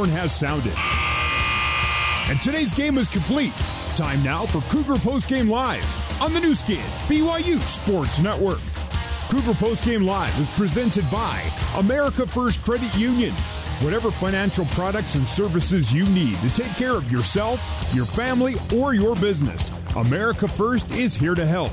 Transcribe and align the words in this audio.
horn 0.00 0.08
has 0.08 0.34
sounded. 0.34 0.72
And 2.30 2.40
today's 2.40 2.72
game 2.72 2.96
is 2.96 3.06
complete. 3.06 3.52
Time 3.96 4.22
now 4.22 4.46
for 4.46 4.62
Cougar 4.70 4.94
Postgame 4.94 5.50
Live 5.50 5.84
on 6.22 6.32
the 6.32 6.40
Nu 6.40 6.54
Skin, 6.54 6.82
BYU 7.06 7.60
Sports 7.60 8.18
Network. 8.18 8.60
Cougar 9.28 9.52
Postgame 9.52 10.06
Live 10.06 10.38
is 10.40 10.48
presented 10.52 11.04
by 11.10 11.42
America 11.76 12.26
First 12.26 12.62
Credit 12.62 12.94
Union. 12.96 13.32
Whatever 13.82 14.10
financial 14.10 14.64
products 14.66 15.16
and 15.16 15.28
services 15.28 15.92
you 15.92 16.06
need 16.06 16.36
to 16.38 16.54
take 16.54 16.74
care 16.76 16.94
of 16.94 17.12
yourself, 17.12 17.60
your 17.92 18.06
family, 18.06 18.54
or 18.74 18.94
your 18.94 19.14
business, 19.16 19.70
America 19.96 20.48
First 20.48 20.90
is 20.92 21.14
here 21.14 21.34
to 21.34 21.44
help. 21.44 21.72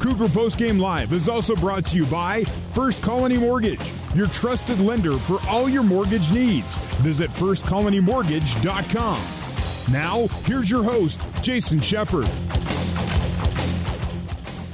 Cougar 0.00 0.26
Postgame 0.26 0.80
Live 0.80 1.12
is 1.12 1.28
also 1.28 1.54
brought 1.54 1.86
to 1.86 1.96
you 1.96 2.04
by 2.06 2.42
First 2.74 3.00
Colony 3.04 3.36
Mortgage, 3.36 3.92
your 4.14 4.28
trusted 4.28 4.80
lender 4.80 5.18
for 5.18 5.38
all 5.48 5.68
your 5.68 5.82
mortgage 5.82 6.32
needs. 6.32 6.76
Visit 7.02 7.30
firstcolonymortgage.com. 7.32 9.92
Now, 9.92 10.26
here's 10.44 10.70
your 10.70 10.82
host, 10.82 11.20
Jason 11.42 11.80
Shepard. 11.80 12.26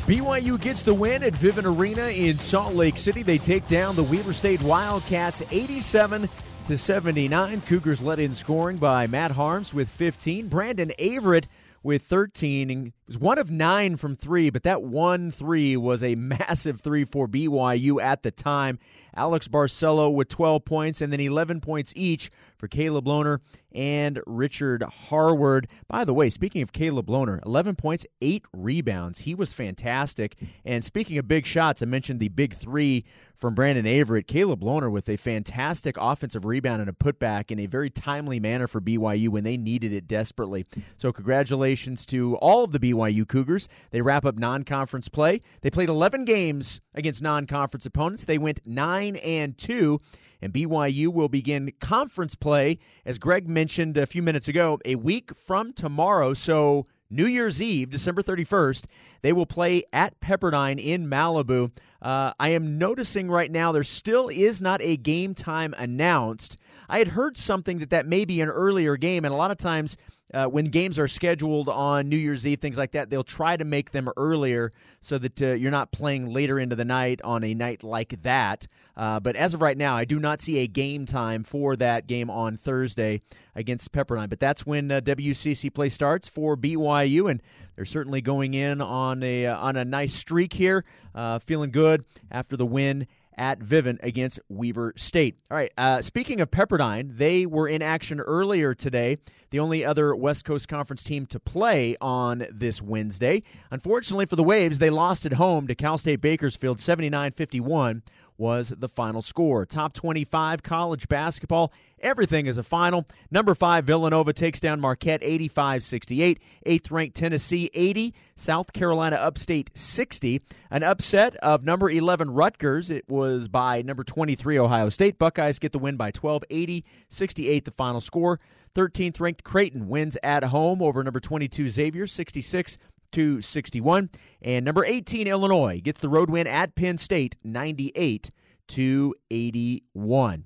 BYU 0.07 0.61
gets 0.61 0.83
the 0.83 0.93
win 0.93 1.23
at 1.23 1.34
Vivint 1.34 1.79
Arena 1.79 2.09
in 2.09 2.37
Salt 2.39 2.75
Lake 2.75 2.97
City. 2.97 3.23
They 3.23 3.39
take 3.39 3.67
down 3.69 3.95
the 3.95 4.03
Weber 4.03 4.33
State 4.33 4.61
Wildcats 4.61 5.43
87 5.51 6.29
to 6.67 6.77
79. 6.77 7.61
Cougars 7.61 8.01
led 8.01 8.19
in 8.19 8.34
scoring 8.34 8.77
by 8.77 9.07
Matt 9.07 9.33
Haarms 9.33 9.73
with 9.73 9.89
15. 9.89 10.48
Brandon 10.48 10.91
Averette 10.98 11.47
with 11.83 12.02
13. 12.02 12.69
He 12.69 12.93
was 13.07 13.19
one 13.19 13.39
of 13.39 13.51
nine 13.51 13.97
from 13.97 14.16
three, 14.16 14.51
but 14.51 14.62
that 14.65 14.83
one 14.83 15.31
three 15.31 15.77
was 15.77 16.03
a 16.03 16.14
massive 16.17 16.81
three 16.81 17.05
for 17.05 17.27
BYU 17.27 18.00
at 18.03 18.23
the 18.23 18.31
time. 18.31 18.78
Alex 19.14 19.48
Barcelo 19.48 20.12
with 20.12 20.28
12 20.28 20.64
points, 20.64 21.01
and 21.01 21.12
then 21.12 21.20
11 21.20 21.61
points 21.61 21.92
each 21.97 22.31
for 22.61 22.69
Caleb 22.69 23.06
Lohner 23.06 23.41
and 23.72 24.20
Richard 24.27 24.83
Harward. 24.83 25.66
By 25.89 26.05
the 26.05 26.14
way, 26.14 26.28
speaking 26.28 26.62
of 26.62 26.72
Caleb 26.72 27.06
Lohner, 27.06 27.44
11 27.44 27.75
points, 27.77 28.06
8 28.20 28.44
rebounds. 28.52 29.20
He 29.20 29.34
was 29.34 29.52
fantastic. 29.52 30.36
And 30.64 30.84
speaking 30.84 31.17
of 31.19 31.27
big 31.27 31.47
shots, 31.47 31.83
I 31.83 31.86
mentioned 31.86 32.20
the 32.20 32.28
big 32.28 32.55
three 32.55 33.05
from 33.41 33.55
Brandon 33.55 33.86
Averette. 33.86 34.27
Caleb 34.27 34.61
Lohner 34.61 34.91
with 34.91 35.08
a 35.08 35.17
fantastic 35.17 35.97
offensive 35.98 36.44
rebound 36.44 36.83
and 36.83 36.91
a 36.91 36.92
putback 36.92 37.50
in 37.50 37.58
a 37.58 37.67
very 37.67 37.89
timely 37.89 38.39
manner 38.39 38.69
for 38.69 38.80
BYU 38.80 39.30
when 39.30 39.45
they 39.45 39.56
needed 39.56 39.92
it 39.92 40.06
desperately. 40.06 40.67
So, 40.98 41.11
congratulations 41.11 42.05
to 42.06 42.36
all 42.36 42.64
of 42.64 42.72
the 42.72 42.78
BYU 42.78 43.27
Cougars. 43.27 43.67
They 43.91 44.02
wrap 44.02 44.27
up 44.27 44.39
non 44.39 44.64
conference 44.64 45.08
play. 45.08 45.41
They 45.62 45.70
played 45.70 45.89
11 45.89 46.27
games 46.27 46.83
against 46.95 47.22
non 47.22 47.47
conference 47.47 47.86
opponents. 47.86 48.24
They 48.24 48.39
went 48.39 48.61
9 48.67 49.17
and 49.17 49.56
2 49.56 49.98
and 50.42 50.52
BYU 50.52 51.08
will 51.08 51.28
begin 51.28 51.72
conference 51.80 52.34
play, 52.34 52.78
as 53.05 53.19
Greg 53.19 53.48
mentioned 53.48 53.96
a 53.96 54.06
few 54.06 54.22
minutes 54.22 54.48
ago, 54.48 54.78
a 54.84 54.96
week 54.96 55.34
from 55.34 55.72
tomorrow. 55.72 56.34
So, 56.34 56.86
New 57.12 57.27
Year's 57.27 57.60
Eve, 57.60 57.91
December 57.91 58.22
31st, 58.22 58.84
they 59.22 59.33
will 59.33 59.46
play 59.46 59.83
at 59.92 60.20
Pepperdine 60.20 60.78
in 60.78 61.08
Malibu. 61.08 61.72
Uh, 62.00 62.33
I 62.38 62.50
am 62.50 62.78
noticing 62.78 63.28
right 63.28 63.50
now 63.50 63.72
there 63.72 63.83
still 63.83 64.28
is 64.28 64.62
not 64.62 64.80
a 64.80 64.96
game 64.96 65.34
time 65.34 65.74
announced. 65.77 66.56
I 66.91 66.98
had 66.98 67.08
heard 67.08 67.36
something 67.36 67.78
that 67.78 67.91
that 67.91 68.06
may 68.06 68.24
be 68.24 68.41
an 68.41 68.48
earlier 68.48 68.96
game, 68.96 69.24
and 69.24 69.33
a 69.33 69.36
lot 69.36 69.52
of 69.52 69.58
times 69.58 69.96
uh, 70.34 70.46
when 70.46 70.66
games 70.66 70.98
are 70.98 71.06
scheduled 71.06 71.69
on 71.69 72.08
New 72.08 72.16
Year's 72.16 72.44
Eve, 72.44 72.60
things 72.60 72.77
like 72.77 72.92
that, 72.92 73.10
they'll 73.10 73.22
try 73.22 73.56
to 73.56 73.64
make 73.64 73.92
them 73.92 74.08
earlier 74.16 74.72
so 75.00 75.16
that 75.18 75.41
uh, 75.41 75.52
you're 75.52 75.70
not 75.70 75.92
playing 75.92 76.33
later 76.33 76.58
into 76.58 76.74
the 76.74 76.84
night 76.84 77.20
on 77.22 77.44
a 77.44 77.55
night 77.55 77.84
like 77.84 78.20
that. 78.22 78.66
Uh, 78.96 79.20
but 79.20 79.36
as 79.36 79.55
of 79.55 79.62
right 79.62 79.77
now, 79.77 79.96
I 79.96 80.05
do 80.05 80.18
not 80.18 80.40
see 80.40 80.58
a 80.58 80.67
game 80.67 81.06
time 81.06 81.45
for 81.45 81.77
that 81.77 82.08
game 82.08 82.29
on 82.29 82.56
Thursday 82.56 83.23
against 83.55 83.92
Pepperdine. 83.92 84.29
But 84.29 84.40
that's 84.40 84.67
when 84.67 84.90
uh, 84.90 85.00
WCC 85.00 85.73
play 85.73 85.90
starts 85.90 86.29
for 86.29 86.56
BYU, 86.56 87.30
and 87.30 87.40
they're 87.77 87.84
certainly 87.84 88.20
going 88.20 88.55
in 88.55 88.80
on 88.80 89.23
a 89.23 89.46
uh, 89.46 89.56
on 89.56 89.77
a 89.77 89.84
nice 89.84 90.14
streak 90.14 90.52
here, 90.52 90.84
uh, 91.14 91.39
feeling 91.39 91.70
good 91.70 92.05
after 92.30 92.56
the 92.56 92.67
win 92.67 93.06
at 93.40 93.58
Vivint 93.58 93.98
against 94.02 94.39
Weber 94.51 94.92
State. 94.96 95.39
All 95.51 95.56
right, 95.56 95.73
uh, 95.78 96.02
speaking 96.02 96.42
of 96.42 96.51
Pepperdine, 96.51 97.17
they 97.17 97.46
were 97.46 97.67
in 97.67 97.80
action 97.80 98.20
earlier 98.20 98.74
today, 98.74 99.17
the 99.48 99.58
only 99.58 99.83
other 99.83 100.14
West 100.14 100.45
Coast 100.45 100.68
Conference 100.68 101.02
team 101.02 101.24
to 101.27 101.40
play 101.40 101.96
on 102.02 102.45
this 102.52 102.83
Wednesday. 102.83 103.42
Unfortunately 103.70 104.27
for 104.27 104.36
the 104.36 104.45
Waves, 104.45 104.79
they 104.79 104.90
lost 104.90 105.24
at 105.24 105.33
home 105.33 105.67
to 105.68 105.74
Cal 105.74 105.96
State 105.96 106.20
Bakersfield 106.20 106.79
79 106.79 107.33
51 107.33 108.02
was 108.40 108.73
the 108.77 108.89
final 108.89 109.23
score. 109.23 109.67
Top 109.67 109.92
25 109.92 110.62
college 110.62 111.06
basketball, 111.08 111.73
everything 112.01 112.46
is 112.46 112.58
a 112.58 112.62
final. 112.62 113.06
Number 113.30 113.55
5 113.55 113.84
Villanova 113.84 114.33
takes 114.33 114.58
down 114.58 114.80
Marquette 114.80 115.20
85-68. 115.20 116.39
8th 116.67 116.90
ranked 116.90 117.17
Tennessee 117.17 117.70
80, 117.74 118.14
South 118.34 118.73
Carolina 118.73 119.17
Upstate 119.17 119.70
60. 119.74 120.40
An 120.70 120.83
upset 120.83 121.36
of 121.36 121.62
number 121.62 121.90
11 121.90 122.30
Rutgers. 122.30 122.90
It 122.90 123.08
was 123.08 123.46
by 123.46 123.83
number 123.83 124.02
23 124.02 124.58
Ohio 124.58 124.89
State. 124.89 125.18
Buckeyes 125.18 125.58
get 125.58 125.73
the 125.73 125.79
win 125.79 125.96
by 125.96 126.11
12, 126.11 126.42
80-68 126.50 127.64
the 127.64 127.70
final 127.73 128.00
score. 128.00 128.40
13th 128.75 129.20
ranked 129.20 129.44
Creighton 129.44 129.88
wins 129.88 130.17
at 130.23 130.44
home 130.44 130.81
over 130.81 131.02
number 131.05 131.20
22 131.20 131.69
Xavier 131.69 132.06
66 132.06 132.79
to 133.12 133.41
61. 133.41 134.11
And 134.43 134.65
number 134.65 134.85
18, 134.85 135.26
Illinois, 135.26 135.81
gets 135.81 136.00
the 136.00 136.09
road 136.09 136.31
win 136.31 136.47
at 136.47 136.75
Penn 136.75 136.99
State, 136.99 137.37
98 137.44 138.31
to 138.69 139.15
81. 139.31 140.44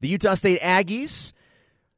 The 0.00 0.08
Utah 0.08 0.34
State 0.34 0.60
Aggies, 0.60 1.32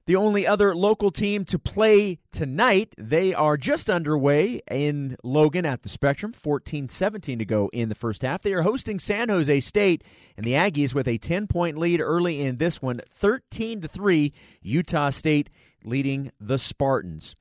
the 0.07 0.17
only 0.17 0.47
other 0.47 0.75
local 0.75 1.11
team 1.11 1.45
to 1.45 1.59
play 1.59 2.19
tonight, 2.33 2.95
they 2.97 3.35
are 3.35 3.59
just 3.59 3.91
underway 3.91 4.63
in 4.71 5.17
Logan 5.23 5.67
at 5.67 5.83
the 5.83 5.89
Spectrum. 5.89 6.33
14 6.33 6.89
17 6.89 7.39
to 7.39 7.45
go 7.45 7.69
in 7.73 7.91
the 7.91 7.95
first 7.95 8.23
half. 8.23 8.43
They 8.43 8.55
are 8.55 8.63
hosting 8.63 8.99
San 8.99 9.29
Jose 9.29 9.61
State, 9.61 10.03
and 10.37 10.45
the 10.45 10.55
Aggies 10.55 10.95
with 10.95 11.07
a 11.07 11.19
10 11.19 11.47
point 11.47 11.77
lead 11.77 12.01
early 12.01 12.41
in 12.41 12.57
this 12.57 12.81
one, 12.81 13.03
13 13.11 13.83
to 13.83 13.89
3. 13.89 14.33
Utah 14.63 15.11
State 15.11 15.51
leading 15.85 16.33
the 16.41 16.59
Spartans. 16.59 17.37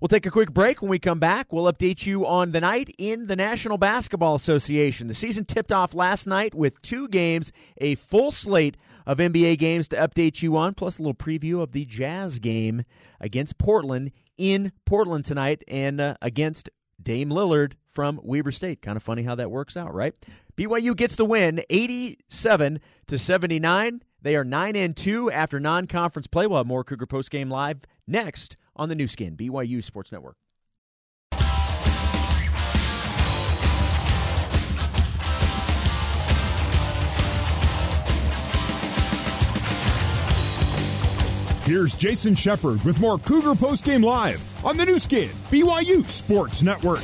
We'll 0.00 0.08
take 0.08 0.26
a 0.26 0.30
quick 0.30 0.52
break. 0.52 0.82
When 0.82 0.90
we 0.90 0.98
come 0.98 1.18
back, 1.18 1.52
we'll 1.52 1.72
update 1.72 2.04
you 2.04 2.26
on 2.26 2.52
the 2.52 2.60
night 2.60 2.94
in 2.98 3.28
the 3.28 3.36
National 3.36 3.78
Basketball 3.78 4.34
Association. 4.34 5.06
The 5.06 5.14
season 5.14 5.46
tipped 5.46 5.72
off 5.72 5.94
last 5.94 6.26
night 6.26 6.54
with 6.54 6.82
two 6.82 7.08
games, 7.08 7.50
a 7.78 7.94
full 7.94 8.30
slate 8.30 8.76
of 9.06 9.16
NBA 9.16 9.58
games 9.58 9.88
to 9.88 9.96
update 9.96 10.42
you 10.42 10.54
on, 10.58 10.74
plus 10.74 10.98
a 10.98 11.02
little 11.02 11.14
preview 11.14 11.62
of 11.62 11.72
the 11.72 11.86
Jazz 11.86 12.38
game 12.38 12.84
against 13.20 13.56
Portland 13.56 14.12
in 14.36 14.70
Portland 14.84 15.24
tonight 15.24 15.64
and 15.66 15.98
uh, 15.98 16.14
against 16.20 16.68
Dame 17.02 17.30
Lillard 17.30 17.72
from 17.90 18.20
Weber 18.22 18.52
State. 18.52 18.82
Kind 18.82 18.96
of 18.96 19.02
funny 19.02 19.22
how 19.22 19.34
that 19.36 19.50
works 19.50 19.78
out, 19.78 19.94
right? 19.94 20.12
BYU 20.58 20.94
gets 20.94 21.16
the 21.16 21.24
win 21.24 21.62
87 21.70 22.80
to 23.06 23.18
79. 23.18 24.02
They 24.20 24.36
are 24.36 24.44
9 24.44 24.76
and 24.76 24.94
2 24.94 25.30
after 25.30 25.58
non-conference 25.58 26.26
play. 26.26 26.46
We'll 26.46 26.58
have 26.58 26.66
more 26.66 26.84
Cougar 26.84 27.06
Post 27.06 27.30
Game 27.30 27.48
Live 27.48 27.80
next 28.06 28.58
on 28.76 28.88
the 28.88 28.94
Nu 28.94 29.08
Skin, 29.08 29.36
BYU 29.36 29.82
Sports 29.82 30.12
Network. 30.12 30.36
Here's 41.64 41.96
Jason 41.96 42.36
Shepard 42.36 42.84
with 42.84 43.00
more 43.00 43.18
Cougar 43.18 43.54
Postgame 43.54 44.04
Live 44.04 44.40
on 44.64 44.76
the 44.76 44.86
Nu 44.86 45.00
Skin, 45.00 45.30
BYU 45.50 46.08
Sports 46.08 46.62
Network. 46.62 47.00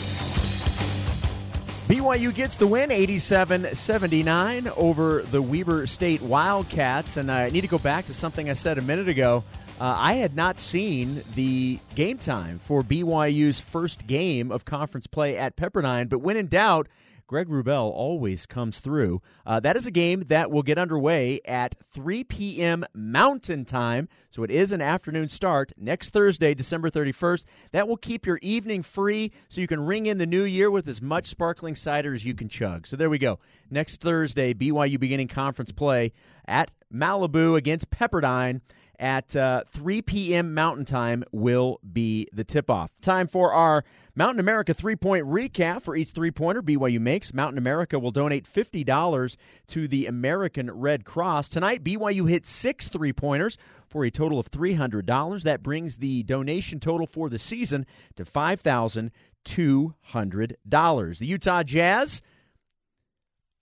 BYU 1.93 2.33
gets 2.33 2.57
the 2.57 2.67
win 2.67 2.91
87 2.91 3.75
79 3.75 4.69
over 4.77 5.23
the 5.23 5.43
Weber 5.43 5.87
State 5.87 6.23
Wildcats. 6.23 7.17
And 7.17 7.29
uh, 7.29 7.35
I 7.35 7.51
need 7.51 7.63
to 7.63 7.67
go 7.67 7.79
back 7.79 8.07
to 8.07 8.15
something 8.15 8.49
I 8.49 8.55
said 8.55 8.79
a 8.79 8.83
minute 8.83 9.09
ago. 9.09 9.45
Uh, 9.81 9.97
I 9.99 10.15
had 10.15 10.37
not 10.37 10.61
seen 10.61 11.23
the 11.35 11.79
game 11.95 12.19
time 12.19 12.59
for 12.59 12.83
BYU's 12.83 13.59
first 13.59 14.07
game 14.07 14.53
of 14.53 14.65
conference 14.65 15.07
play 15.07 15.37
at 15.37 15.57
Pepperdine, 15.57 16.09
but 16.09 16.21
when 16.21 16.37
in 16.37 16.47
doubt, 16.47 16.87
Greg 17.27 17.49
Wrubell 17.49 17.91
always 17.91 18.45
comes 18.45 18.81
through. 18.81 19.23
Uh, 19.47 19.59
that 19.61 19.75
is 19.75 19.87
a 19.87 19.91
game 19.91 20.23
that 20.29 20.51
will 20.51 20.63
get 20.63 20.77
underway 20.77 21.41
at 21.47 21.75
3 21.91 22.25
p.m. 22.25 22.85
Mountain 22.93 23.65
Time, 23.65 24.07
so 24.29 24.43
it 24.43 24.51
is 24.51 24.71
an 24.71 24.83
afternoon 24.83 25.29
start 25.29 25.73
next 25.79 26.11
Thursday, 26.11 26.53
December 26.53 26.91
31st. 26.91 27.47
That 27.71 27.89
will 27.89 27.97
keep 27.97 28.27
your 28.27 28.39
evening 28.43 28.83
free 28.83 29.33
so 29.49 29.63
you 29.63 29.67
can 29.67 29.81
ring 29.81 30.07
in 30.07 30.19
the 30.19 30.27
new 30.27 30.43
year 30.45 30.71
with 30.71 30.87
as 30.89 31.01
much 31.01 31.25
sparkling 31.25 31.75
cider 31.75 32.13
as 32.13 32.23
you 32.23 32.35
can 32.35 32.51
chug. 32.51 32.87
So 32.87 32.97
there 32.97 33.09
we 33.09 33.19
go. 33.19 33.39
Next 33.71 34.03
Thursday, 34.03 34.53
BYU 34.53 35.01
beginning 35.01 35.29
conference 35.29 35.73
play 35.73 36.13
at 36.47 36.71
Malibu 36.93 37.57
against 37.57 37.91
Pepperdine 37.91 38.61
at 39.03 39.35
uh, 39.35 39.65
3 39.69 40.01
p.m. 40.03 40.55
Mountain 40.55 40.85
Time 40.85 41.25
will 41.33 41.81
be 41.93 42.29
the 42.33 42.45
tip 42.45 42.71
off. 42.71 42.93
Time 43.01 43.27
for 43.27 43.53
our 43.53 43.83
Mountain 44.15 44.39
America 44.39 44.73
three 44.73 44.95
point 44.95 45.27
recap 45.27 45.83
for 45.83 45.97
each 45.97 46.11
three 46.11 46.31
pointer 46.31 46.63
BYU 46.63 47.01
makes. 47.01 47.35
Mountain 47.35 47.59
America 47.59 47.99
will 47.99 48.13
donate 48.13 48.45
$50 48.45 49.37
to 49.69 49.89
the 49.89 50.07
American 50.07 50.71
Red 50.71 51.05
Cross. 51.05 51.49
Tonight, 51.49 51.83
BYU 51.83 52.29
hit 52.29 52.47
six 52.47 52.89
three 52.89 53.13
pointers 53.13 53.59
for 53.89 54.05
a 54.05 54.11
total 54.11 54.39
of 54.39 54.49
$300. 54.51 55.43
That 55.43 55.65
brings 55.65 55.97
the 55.97 56.23
donation 56.23 56.79
total 56.79 57.09
for 57.09 57.29
the 57.29 57.39
season 57.39 57.85
to 58.17 58.25
$5,200. 58.25 61.19
The 61.19 61.27
Utah 61.27 61.63
Jazz 61.65 62.23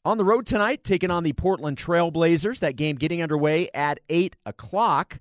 on 0.04 0.18
the 0.18 0.24
road 0.24 0.46
tonight, 0.46 0.84
taking 0.84 1.10
on 1.10 1.24
the 1.24 1.32
Portland 1.32 1.76
Trailblazers. 1.76 2.60
That 2.60 2.76
game 2.76 2.96
getting 2.96 3.22
underway 3.22 3.68
at 3.74 4.00
8 4.08 4.36
o'clock. 4.46 5.20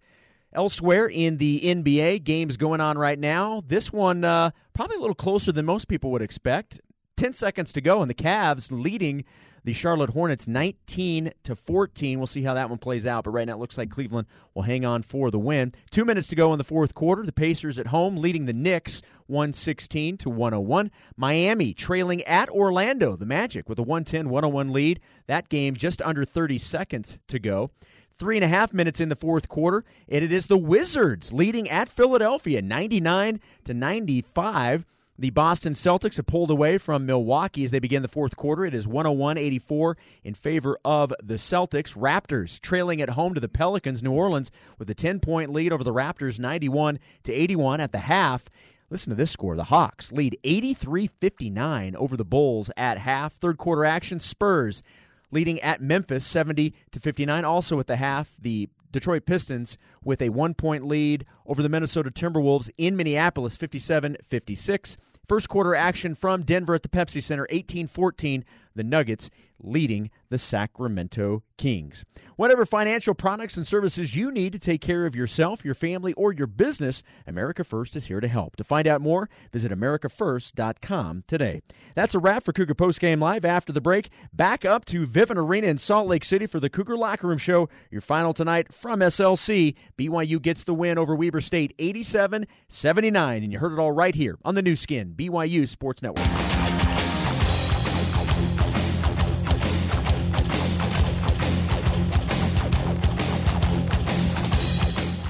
Elsewhere 0.52 1.06
in 1.06 1.38
the 1.38 1.62
NBA, 1.62 2.24
games 2.24 2.58
going 2.58 2.82
on 2.82 2.98
right 2.98 3.20
now. 3.20 3.62
This 3.68 3.94
one 3.94 4.24
uh, 4.24 4.50
probably 4.74 4.96
a 4.96 5.00
little 5.00 5.14
closer 5.14 5.52
than 5.52 5.66
most 5.66 5.88
people 5.88 6.10
would 6.12 6.24
expect. 6.24 6.82
10 7.18 7.34
seconds 7.34 7.72
to 7.74 7.82
go, 7.82 8.02
and 8.02 8.10
the 8.10 8.16
Cavs 8.16 8.72
leading 8.72 9.26
the 9.64 9.74
Charlotte 9.74 10.12
Hornets 10.12 10.48
19 10.48 11.32
to 11.44 11.56
14. 11.56 12.20
We'll 12.20 12.28
see 12.28 12.44
how 12.44 12.54
that 12.54 12.70
one 12.70 12.78
plays 12.78 13.08
out, 13.08 13.24
but 13.24 13.32
right 13.32 13.48
now 13.48 13.56
it 13.56 13.60
looks 13.60 13.78
like 13.78 13.90
Cleveland 13.90 14.28
will 14.54 14.64
hang 14.64 14.86
on 14.86 15.04
for 15.04 15.32
the 15.32 15.40
win. 15.40 15.74
Two 15.92 16.06
minutes 16.06 16.28
to 16.30 16.36
go 16.36 16.52
in 16.54 16.58
the 16.58 16.64
fourth 16.64 16.94
quarter. 16.94 17.24
The 17.24 17.32
Pacers 17.32 17.80
at 17.80 17.88
home 17.88 18.18
leading 18.18 18.46
the 18.46 18.54
Knicks 18.54 19.02
116 19.28 20.18
to 20.18 20.30
101. 20.30 20.92
Miami 21.16 21.74
trailing 21.74 22.24
at 22.24 22.50
Orlando, 22.50 23.16
the 23.16 23.26
Magic, 23.26 23.70
with 23.70 23.80
a 23.80 23.84
110 23.84 24.30
101 24.30 24.74
lead. 24.74 25.00
That 25.28 25.50
game 25.50 25.76
just 25.76 26.02
under 26.02 26.26
30 26.26 26.58
seconds 26.58 27.18
to 27.28 27.40
go. 27.40 27.72
Three 28.18 28.36
and 28.36 28.44
a 28.44 28.50
half 28.50 28.74
minutes 28.74 29.00
in 29.00 29.08
the 29.08 29.16
fourth 29.16 29.48
quarter, 29.48 29.86
and 30.10 30.26
it 30.26 30.32
is 30.34 30.48
the 30.48 30.58
Wizards 30.58 31.32
leading 31.32 31.70
at 31.70 31.88
Philadelphia, 31.88 32.62
99 32.62 33.40
to 33.64 33.74
95. 33.74 34.86
The 35.20 35.32
Boston 35.32 35.74
Celtics 35.74 36.16
have 36.16 36.28
pulled 36.28 36.50
away 36.50 36.78
from 36.78 37.06
Milwaukee 37.06 37.66
as 37.66 37.72
they 37.72 37.80
begin 37.80 38.04
the 38.04 38.08
fourth 38.08 38.38
quarter. 38.38 38.66
It 38.66 38.74
is 38.74 38.88
101 38.88 39.38
84 39.38 39.98
in 40.24 40.34
favor 40.34 40.80
of 40.86 41.14
the 41.22 41.34
Celtics. 41.34 41.94
Raptors 41.94 42.58
trailing 42.62 43.02
at 43.02 43.10
home 43.10 43.34
to 43.34 43.42
the 43.42 43.50
Pelicans. 43.50 44.02
New 44.02 44.14
Orleans 44.14 44.50
with 44.78 44.90
a 44.90 44.94
10 44.94 45.20
point 45.20 45.52
lead 45.52 45.74
over 45.74 45.84
the 45.84 45.92
Raptors, 45.92 46.40
91 46.40 47.00
to 47.24 47.34
81 47.34 47.82
at 47.82 47.92
the 47.92 47.98
half. 47.98 48.46
Listen 48.90 49.10
to 49.10 49.16
this 49.16 49.30
score. 49.30 49.58
The 49.58 49.66
Hawks 49.66 50.14
lead 50.14 50.38
83 50.46 51.08
59 51.08 51.98
over 51.98 52.16
the 52.16 52.24
Bulls 52.24 52.72
at 52.78 52.98
half. 53.00 53.34
Third 53.34 53.58
quarter 53.58 53.84
action 53.84 54.22
Spurs 54.22 54.84
leading 55.32 55.60
at 55.60 55.82
Memphis 55.82 56.26
70 56.26 56.74
to 56.92 57.00
59. 57.02 57.44
Also 57.44 57.78
at 57.82 57.88
the 57.88 57.98
half, 57.98 58.38
the 58.42 58.70
Detroit 58.92 59.26
Pistons 59.26 59.78
with 60.04 60.22
a 60.22 60.30
one 60.30 60.54
point 60.54 60.88
lead 60.88 61.26
over 61.46 61.62
the 61.62 61.70
Minnesota 61.70 62.12
Timberwolves 62.12 62.70
in 62.78 62.96
Minneapolis 62.96 63.56
57 63.56 64.18
56. 64.24 64.98
First 65.28 65.50
quarter 65.50 65.76
action 65.76 66.16
from 66.16 66.42
Denver 66.42 66.74
at 66.74 66.84
the 66.84 66.90
Pepsi 66.90 67.22
Center 67.22 67.46
18 67.50 67.88
14. 67.88 68.44
The 68.80 68.84
Nuggets 68.86 69.30
leading 69.62 70.10
the 70.30 70.38
Sacramento 70.38 71.44
Kings. 71.58 72.06
Whatever 72.38 72.66
financial 72.66 73.14
products 73.14 73.58
and 73.58 73.68
services 73.68 74.16
you 74.16 74.32
need 74.32 74.54
to 74.54 74.60
take 74.60 74.80
care 74.80 75.06
of 75.06 75.18
yourself, 75.18 75.66
your 75.66 75.74
family, 75.74 76.14
or 76.14 76.32
your 76.32 76.48
business, 76.48 77.04
America 77.28 77.66
First 77.66 77.98
is 77.98 78.06
here 78.06 78.22
to 78.22 78.28
help. 78.30 78.56
To 78.56 78.64
find 78.64 78.88
out 78.88 79.02
more, 79.02 79.30
visit 79.52 79.70
AmericaFirst.com 79.74 81.26
today. 81.28 81.62
That's 81.94 82.16
a 82.16 82.20
wrap 82.20 82.44
for 82.44 82.54
Cougar 82.54 82.76
Post 82.76 83.02
Game 83.02 83.20
Live. 83.20 83.44
After 83.44 83.74
the 83.74 83.82
break, 83.82 84.12
back 84.32 84.64
up 84.64 84.86
to 84.86 85.06
Vivint 85.06 85.36
Arena 85.36 85.68
in 85.68 85.78
Salt 85.78 86.08
Lake 86.08 86.24
City 86.24 86.48
for 86.48 86.62
the 86.62 86.70
Cougar 86.70 86.96
Locker 86.96 87.28
Room 87.28 87.38
Show. 87.38 87.68
Your 87.92 88.00
final 88.00 88.34
tonight 88.34 88.74
from 88.74 89.02
SLC. 89.02 89.76
BYU 89.98 90.42
gets 90.42 90.64
the 90.64 90.74
win 90.74 90.98
over 90.98 91.14
Weber 91.16 91.42
State 91.42 91.74
87 91.78 92.48
79. 92.70 93.44
And 93.44 93.52
you 93.52 93.60
heard 93.60 93.74
it 93.74 93.80
all 93.80 93.92
right 93.92 94.16
here 94.16 94.38
on 94.46 94.56
the 94.56 94.62
Nu 94.62 94.78
Skin, 94.78 95.14
BYU 95.18 95.68
Sports 95.68 96.02
Network. 96.02 96.49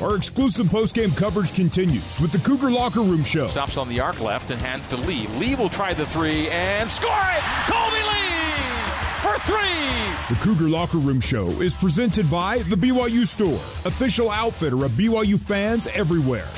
Our 0.09 0.15
exclusive 0.15 0.65
postgame 0.65 1.15
coverage 1.15 1.53
continues 1.53 2.19
with 2.19 2.31
the 2.31 2.39
Cougar 2.39 2.71
Locker 2.71 3.01
Room 3.01 3.23
Show. 3.23 3.47
Stops 3.49 3.77
on 3.77 3.87
the 3.87 3.99
arc 3.99 4.19
left 4.19 4.49
and 4.49 4.59
hands 4.59 4.87
to 4.87 4.97
Lee. 4.97 5.27
Lee 5.37 5.53
will 5.53 5.69
try 5.69 5.93
the 5.93 6.07
three 6.07 6.49
and 6.49 6.89
score 6.89 7.11
it! 7.11 7.43
Kolby 7.67 8.01
Lee 8.09 9.19
for 9.21 9.37
three! 9.45 10.35
The 10.35 10.41
Cougar 10.41 10.67
Locker 10.67 10.97
Room 10.97 11.21
Show 11.21 11.47
is 11.61 11.75
presented 11.75 12.27
by 12.31 12.57
the 12.63 12.75
BYU 12.75 13.23
Store, 13.27 13.61
official 13.85 14.31
outfitter 14.31 14.83
of 14.83 14.93
BYU 14.93 15.39
fans 15.39 15.85
everywhere. 15.85 16.49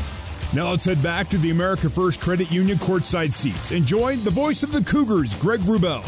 Now 0.53 0.69
let's 0.69 0.85
head 0.85 1.03
back 1.03 1.29
to 1.31 1.37
the 1.37 1.51
America 1.51 1.89
First 1.89 2.21
Credit 2.21 2.49
Union 2.53 2.77
courtside 2.77 3.33
seats 3.33 3.71
and 3.71 3.85
join 3.85 4.23
the 4.23 4.29
voice 4.29 4.63
of 4.63 4.71
the 4.71 4.81
Cougars, 4.81 5.37
Greg 5.41 5.59
Wrubell. 5.61 6.05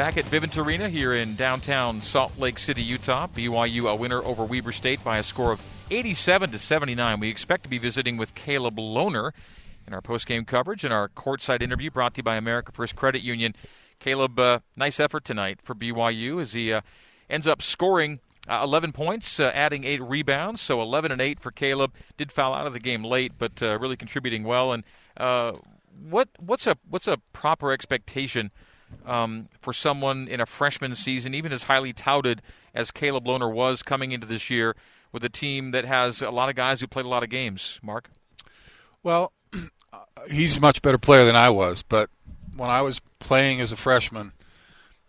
Back 0.00 0.16
at 0.16 0.24
Vivint 0.24 0.56
Arena 0.56 0.88
here 0.88 1.12
in 1.12 1.36
downtown 1.36 2.00
Salt 2.00 2.38
Lake 2.38 2.58
City, 2.58 2.82
Utah. 2.82 3.26
BYU 3.26 3.82
a 3.82 3.94
winner 3.94 4.24
over 4.24 4.46
Weber 4.46 4.72
State 4.72 5.04
by 5.04 5.18
a 5.18 5.22
score 5.22 5.52
of 5.52 5.62
87 5.90 6.52
to 6.52 6.58
79. 6.58 7.20
We 7.20 7.28
expect 7.28 7.64
to 7.64 7.68
be 7.68 7.76
visiting 7.76 8.16
with 8.16 8.34
Caleb 8.34 8.78
Lohner 8.78 9.32
in 9.86 9.92
our 9.92 10.00
post-game 10.00 10.46
coverage 10.46 10.84
and 10.84 10.94
our 10.94 11.10
courtside 11.10 11.60
interview 11.60 11.90
brought 11.90 12.14
to 12.14 12.20
you 12.20 12.22
by 12.22 12.36
America 12.36 12.72
First 12.72 12.96
Credit 12.96 13.20
Union. 13.20 13.54
Caleb, 13.98 14.38
uh, 14.38 14.60
nice 14.74 14.98
effort 14.98 15.22
tonight 15.22 15.58
for 15.62 15.74
BYU 15.74 16.40
as 16.40 16.54
he 16.54 16.72
uh, 16.72 16.80
ends 17.28 17.46
up 17.46 17.60
scoring 17.60 18.20
uh, 18.48 18.62
11 18.64 18.92
points, 18.92 19.38
uh, 19.38 19.52
adding 19.52 19.84
eight 19.84 20.00
rebounds. 20.00 20.62
So 20.62 20.80
11 20.80 21.12
and 21.12 21.20
8 21.20 21.40
for 21.40 21.50
Caleb. 21.50 21.92
Did 22.16 22.32
foul 22.32 22.54
out 22.54 22.66
of 22.66 22.72
the 22.72 22.80
game 22.80 23.04
late, 23.04 23.32
but 23.36 23.62
uh, 23.62 23.78
really 23.78 23.98
contributing 23.98 24.44
well. 24.44 24.72
And 24.72 24.82
uh, 25.18 25.58
what 26.02 26.30
what's 26.38 26.66
a 26.66 26.78
what's 26.88 27.06
a 27.06 27.18
proper 27.34 27.70
expectation? 27.70 28.50
Um, 29.06 29.48
for 29.60 29.72
someone 29.72 30.28
in 30.28 30.40
a 30.40 30.46
freshman 30.46 30.94
season, 30.94 31.34
even 31.34 31.52
as 31.52 31.64
highly 31.64 31.92
touted 31.92 32.42
as 32.74 32.90
Caleb 32.90 33.24
Lohner 33.24 33.52
was 33.52 33.82
coming 33.82 34.12
into 34.12 34.26
this 34.26 34.50
year 34.50 34.76
with 35.12 35.24
a 35.24 35.28
team 35.28 35.70
that 35.72 35.84
has 35.84 36.22
a 36.22 36.30
lot 36.30 36.48
of 36.48 36.54
guys 36.54 36.80
who 36.80 36.86
played 36.86 37.06
a 37.06 37.08
lot 37.08 37.22
of 37.22 37.30
games. 37.30 37.80
Mark? 37.82 38.10
Well, 39.02 39.32
he's 40.30 40.56
a 40.56 40.60
much 40.60 40.82
better 40.82 40.98
player 40.98 41.24
than 41.24 41.36
I 41.36 41.50
was, 41.50 41.82
but 41.82 42.10
when 42.56 42.70
I 42.70 42.82
was 42.82 43.00
playing 43.18 43.60
as 43.60 43.72
a 43.72 43.76
freshman, 43.76 44.32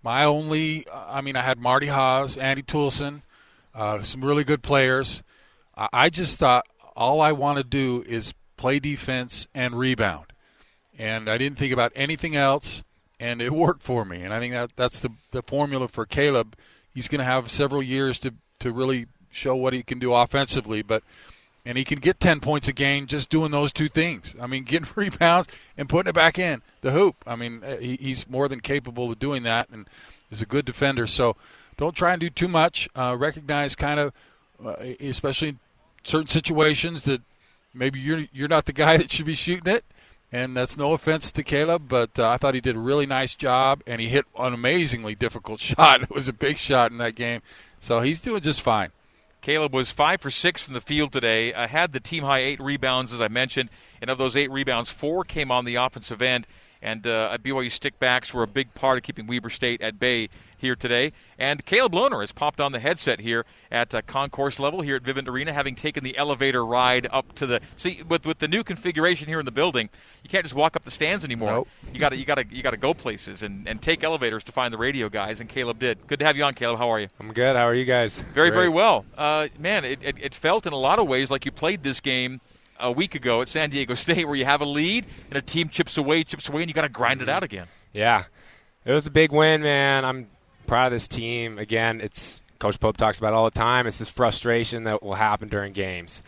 my 0.04 0.24
only, 0.24 0.86
I 0.92 1.22
mean, 1.22 1.36
I 1.36 1.42
had 1.42 1.60
Marty 1.60 1.88
Haws, 1.88 2.38
Andy 2.38 2.64
Toolson, 2.64 3.22
uh, 3.76 4.02
some 4.04 4.24
really 4.24 4.44
good 4.44 4.64
players. 4.64 5.24
I 5.76 6.10
just 6.10 6.38
thought 6.38 6.66
all 6.96 7.22
I 7.22 7.32
want 7.32 7.58
to 7.58 7.64
do 7.64 8.04
is 8.08 8.34
play 8.58 8.80
defense 8.80 9.48
and 9.54 9.78
rebound. 9.78 10.28
And 10.98 11.30
I 11.30 11.38
didn't 11.38 11.58
think 11.58 11.74
about 11.74 11.92
anything 11.96 12.36
else 12.36 12.84
and 13.22 13.40
it 13.42 13.54
worked 13.54 13.84
for 13.84 14.04
me. 14.04 14.24
And 14.24 14.34
I 14.34 14.40
think 14.40 14.54
that 14.54 14.76
that's 14.76 15.00
the 15.00 15.12
the 15.32 15.44
formula 15.44 15.88
for 15.88 16.06
Caleb. 16.06 16.56
He's 16.94 17.08
going 17.08 17.20
to 17.20 17.26
have 17.26 17.50
several 17.50 17.82
years 17.82 18.20
to 18.20 18.34
to 18.60 18.74
really 18.74 19.06
show 19.30 19.56
what 19.56 19.74
he 19.74 19.84
can 19.84 20.00
do 20.00 20.14
offensively, 20.14 20.82
but 20.82 21.04
and 21.64 21.78
he 21.78 21.84
can 21.84 22.00
get 22.00 22.20
10 22.20 22.40
points 22.40 22.68
a 22.68 22.74
game 22.74 23.06
just 23.06 23.30
doing 23.30 23.52
those 23.52 23.72
two 23.72 23.88
things. 23.88 24.36
I 24.42 24.48
mean, 24.48 24.64
getting 24.66 24.90
rebounds 24.96 25.48
and 25.78 25.88
putting 25.88 26.10
it 26.10 26.16
back 26.16 26.40
in 26.40 26.64
the 26.82 26.92
hoop. 26.92 27.16
I 27.28 27.36
mean, 27.36 27.64
uh, 27.64 27.78
he, 27.78 27.96
he's 27.98 28.28
more 28.28 28.50
than 28.50 28.60
capable 28.60 29.12
of 29.12 29.20
doing 29.20 29.44
that 29.44 29.70
and 29.70 29.88
is 30.32 30.42
a 30.42 30.48
good 30.48 30.66
defender. 30.66 31.06
So 31.06 31.36
don't 31.78 31.96
try 31.96 32.14
and 32.14 32.20
do 32.20 32.32
too 32.32 32.48
much. 32.48 32.90
Uh, 32.96 33.16
recognize 33.18 33.76
kind 33.76 34.00
of, 34.00 34.14
uh, 34.66 34.76
especially 35.00 35.50
in 35.50 35.60
certain 36.04 36.28
situations, 36.28 37.04
that 37.04 37.22
maybe 37.74 38.00
you're 38.00 38.26
you're 38.34 38.48
not 38.48 38.66
the 38.66 38.74
guy 38.74 38.98
that 38.98 39.12
should 39.12 39.28
be 39.28 39.36
shooting 39.36 39.72
it 39.72 39.86
and 40.32 40.56
that's 40.56 40.78
no 40.78 40.94
offense 40.94 41.32
to 41.32 41.44
Caleb, 41.44 41.84
but 41.88 42.18
uh, 42.18 42.30
I 42.30 42.38
thought 42.38 42.54
he 42.54 42.62
did 42.62 42.76
a 42.76 42.80
really 42.80 43.06
nice 43.06 43.36
job, 43.36 43.82
and 43.86 44.00
he 44.00 44.08
hit 44.08 44.26
an 44.38 44.54
amazingly 44.54 45.16
difficult 45.16 45.60
shot. 45.60 46.04
It 46.04 46.10
was 46.10 46.28
a 46.28 46.34
big 46.34 46.58
shot 46.58 46.92
in 46.92 46.98
that 47.00 47.16
game, 47.16 47.42
so 47.80 48.00
he's 48.00 48.22
doing 48.22 48.42
just 48.42 48.62
fine. 48.62 48.92
Caleb 49.42 49.74
was 49.74 49.92
five 49.92 50.22
for 50.22 50.30
six 50.30 50.62
from 50.62 50.76
the 50.76 50.82
field 50.82 51.12
today. 51.12 51.52
Uh, 51.52 51.68
had 51.68 51.94
the 51.94 52.00
team 52.00 52.24
high 52.24 52.42
eight 52.42 52.62
rebounds, 52.62 53.12
as 53.12 53.20
I 53.20 53.28
mentioned, 53.28 53.70
and 54.00 54.10
of 54.10 54.18
those 54.20 54.38
eight 54.38 54.52
rebounds, 54.52 54.92
four 54.92 55.24
came 55.24 55.52
on 55.52 55.66
the 55.66 55.76
offensive 55.76 56.22
end. 56.22 56.46
And 56.82 57.06
uh, 57.06 57.38
BYU 57.44 57.68
stickbacks 57.68 58.34
were 58.34 58.44
a 58.44 58.48
big 58.48 58.74
part 58.74 58.98
of 58.98 59.04
keeping 59.04 59.28
Weber 59.28 59.50
State 59.50 59.82
at 59.82 60.00
bay 60.00 60.30
here 60.58 60.76
today. 60.76 61.12
And 61.38 61.66
Caleb 61.66 61.94
Lohner 61.94 62.22
has 62.22 62.32
popped 62.32 62.62
on 62.62 62.72
the 62.72 62.80
headset 62.80 63.20
here 63.20 63.46
at 63.72 63.94
uh, 63.94 64.02
concourse 64.04 64.60
level 64.60 64.82
here 64.82 64.96
at 64.96 65.04
Vivint 65.04 65.28
Arena, 65.28 65.52
having 65.52 65.76
taken 65.76 66.04
the 66.04 66.18
elevator 66.18 66.66
ride 66.66 67.08
up 67.12 67.34
to 67.36 67.46
the. 67.46 67.62
See, 67.76 68.02
with 68.08 68.26
with 68.26 68.40
the 68.40 68.48
new 68.48 68.64
configuration 68.64 69.28
here 69.28 69.40
in 69.40 69.46
the 69.46 69.52
building, 69.52 69.90
you 70.24 70.30
can't 70.30 70.46
just 70.46 70.56
walk 70.56 70.76
up 70.76 70.84
the 70.84 70.92
stands 70.92 71.26
anymore. 71.26 71.52
Nope. 71.52 71.68
You 71.94 72.00
got 72.00 72.10
to 72.10 72.18
you 72.18 72.26
got 72.26 72.36
to 72.36 72.46
you 72.50 72.62
got 72.64 72.72
to 72.72 72.78
go 72.78 72.94
places 72.94 73.44
and, 73.44 73.68
and 73.68 73.82
take 73.82 74.04
elevators 74.04 74.44
to 74.46 74.52
find 74.52 74.74
the 74.74 74.78
radio 74.78 75.10
guys. 75.10 75.40
And 75.42 75.50
Caleb 75.50 75.80
did. 75.80 76.08
Good 76.08 76.20
to 76.20 76.26
have 76.26 76.38
you 76.38 76.44
on, 76.44 76.54
Caleb. 76.54 76.78
How 76.78 76.90
are 76.92 77.00
you? 77.00 77.08
I'm 77.20 77.34
good. 77.34 77.56
How 77.56 77.68
are 77.68 77.76
you 77.76 77.86
guys? 77.86 78.20
Very 78.20 78.50
Great. 78.50 78.58
very 78.58 78.70
well. 78.70 79.06
Uh, 79.18 79.48
man, 79.58 79.84
it, 79.84 80.00
it, 80.04 80.16
it 80.22 80.36
felt 80.36 80.66
in 80.66 80.74
a 80.74 80.78
lot 80.78 81.00
of 81.00 81.08
ways 81.08 81.32
like 81.32 81.46
you 81.46 81.52
played 81.52 81.84
this 81.84 82.00
game 82.00 82.40
a 82.82 82.92
week 82.92 83.16
ago 83.16 83.42
at 83.42 83.48
San 83.48 83.70
Diego 83.70 83.96
State, 83.96 84.26
where 84.26 84.36
you 84.36 84.46
have 84.46 84.62
a 84.62 84.66
lead 84.66 85.06
and 85.30 85.38
a 85.38 85.42
team 85.42 85.70
chips 85.70 85.98
away, 85.98 86.24
chips 86.24 86.50
away, 86.50 86.62
and 86.62 86.70
you 86.70 86.74
got 86.74 86.82
to 86.82 86.90
grind 86.90 87.22
it 87.22 87.30
out 87.30 87.44
again. 87.44 87.68
Yeah, 87.94 88.26
it 88.86 88.92
was 88.94 89.06
a 89.06 89.12
big 89.12 89.32
win, 89.32 89.62
man. 89.62 90.06
I'm 90.06 90.28
proud 90.68 90.88
of 90.88 90.94
this 90.94 91.08
team. 91.08 91.60
Again, 91.60 92.02
it's 92.02 92.42
Coach 92.60 92.80
Pope 92.80 92.98
talks 92.98 93.18
about 93.18 93.34
all 93.34 93.46
the 93.46 93.52
time. 93.52 93.88
It's 93.88 93.98
this 93.98 94.10
frustration 94.10 94.84
that 94.86 95.04
will 95.04 95.16
happen 95.16 95.50
during 95.50 95.74
games, 95.74 96.24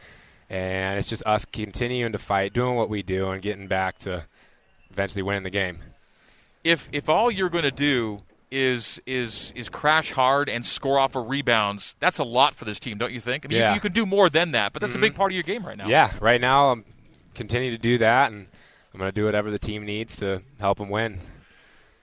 and 0.49 0.99
it's 0.99 1.07
just 1.07 1.25
us 1.25 1.45
continuing 1.45 2.11
to 2.11 2.19
fight, 2.19 2.53
doing 2.53 2.75
what 2.75 2.89
we 2.89 3.03
do, 3.03 3.29
and 3.29 3.41
getting 3.41 3.67
back 3.67 3.97
to 3.99 4.25
eventually 4.91 5.23
winning 5.23 5.43
the 5.43 5.49
game. 5.49 5.79
If 6.63 6.87
if 6.91 7.09
all 7.09 7.29
you're 7.29 7.49
going 7.49 7.63
to 7.65 7.71
do 7.71 8.21
is 8.53 9.01
is 9.07 9.51
is 9.55 9.67
crash 9.69 10.11
hard 10.11 10.47
and 10.47 10.65
score 10.65 10.99
off 10.99 11.15
of 11.15 11.29
rebounds, 11.29 11.95
that's 11.99 12.19
a 12.19 12.23
lot 12.23 12.53
for 12.55 12.65
this 12.65 12.79
team, 12.79 12.97
don't 12.97 13.11
you 13.11 13.19
think? 13.19 13.45
I 13.45 13.47
mean, 13.49 13.57
Yeah. 13.57 13.69
you, 13.69 13.75
you 13.75 13.81
can 13.81 13.91
do 13.93 14.05
more 14.05 14.29
than 14.29 14.51
that, 14.51 14.71
but 14.73 14.81
that's 14.81 14.93
Mhm. 14.93 14.97
a 14.97 14.99
big 14.99 15.15
part 15.15 15.31
of 15.31 15.33
your 15.35 15.43
game 15.43 15.65
right 15.65 15.77
now. 15.77 15.87
Yeah, 15.87 16.11
right 16.21 16.39
now 16.39 16.69
I'm 16.71 16.85
continue 17.33 17.71
to 17.71 17.77
do 17.79 17.97
that, 17.97 18.31
and 18.31 18.45
I'm 18.93 18.99
going 18.99 19.11
to 19.11 19.15
do 19.15 19.25
whatever 19.25 19.49
the 19.49 19.57
team 19.57 19.85
needs 19.85 20.15
to 20.17 20.43
help 20.59 20.77
them 20.77 20.89
win. 20.89 21.19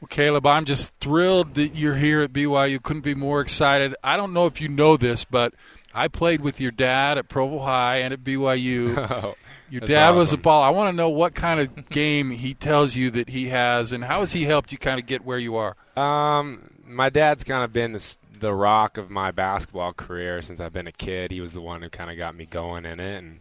Well, 0.00 0.08
Caleb, 0.08 0.44
I'm 0.46 0.64
just 0.64 0.92
thrilled 1.00 1.54
that 1.54 1.76
you're 1.76 1.94
here 1.94 2.22
at 2.22 2.32
BYU. 2.32 2.80
Couldn't 2.82 3.02
be 3.04 3.14
more 3.14 3.40
excited. 3.40 3.94
I 4.02 4.16
don't 4.16 4.32
know 4.32 4.46
if 4.46 4.60
you 4.60 4.66
know 4.68 4.96
this, 4.96 5.24
but 5.24 5.54
I 5.94 6.08
played 6.08 6.40
with 6.40 6.60
your 6.60 6.72
dad 6.72 7.16
at 7.16 7.28
Provo 7.28 7.60
High 7.60 7.98
and 7.98 8.12
at 8.12 8.24
BYU. 8.24 8.96
Your 9.70 9.80
That's 9.80 9.90
dad 9.90 10.14
was 10.14 10.32
a 10.32 10.36
ball. 10.36 10.62
I 10.62 10.70
want 10.70 10.90
to 10.90 10.96
know 10.96 11.08
what 11.08 11.34
kind 11.34 11.60
of 11.60 11.88
game 11.90 12.30
he 12.30 12.54
tells 12.54 12.96
you 12.96 13.10
that 13.10 13.28
he 13.28 13.48
has, 13.48 13.92
and 13.92 14.04
how 14.04 14.20
has 14.20 14.32
he 14.32 14.44
helped 14.44 14.72
you 14.72 14.78
kind 14.78 14.98
of 14.98 15.06
get 15.06 15.24
where 15.24 15.38
you 15.38 15.56
are? 15.56 15.76
Um, 15.96 16.70
my 16.84 17.08
dad's 17.08 17.44
kind 17.44 17.62
of 17.62 17.72
been 17.72 17.92
the, 17.92 18.16
the 18.40 18.52
rock 18.52 18.98
of 18.98 19.10
my 19.10 19.30
basketball 19.30 19.92
career 19.92 20.42
since 20.42 20.58
I've 20.60 20.72
been 20.72 20.88
a 20.88 20.92
kid. 20.92 21.30
He 21.30 21.40
was 21.40 21.52
the 21.52 21.60
one 21.60 21.82
who 21.82 21.88
kind 21.88 22.10
of 22.10 22.16
got 22.16 22.34
me 22.34 22.46
going 22.46 22.84
in 22.84 22.98
it, 22.98 23.18
and 23.18 23.40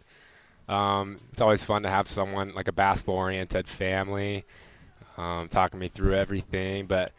um, 0.68 1.18
it's 1.32 1.40
always 1.40 1.64
fun 1.64 1.82
to 1.82 1.90
have 1.90 2.06
someone 2.06 2.54
like 2.54 2.68
a 2.68 2.72
basketball-oriented 2.72 3.66
family 3.66 4.44
um, 5.18 5.48
talking 5.48 5.80
me 5.80 5.88
through 5.88 6.14
everything. 6.14 6.86
But 6.86 7.12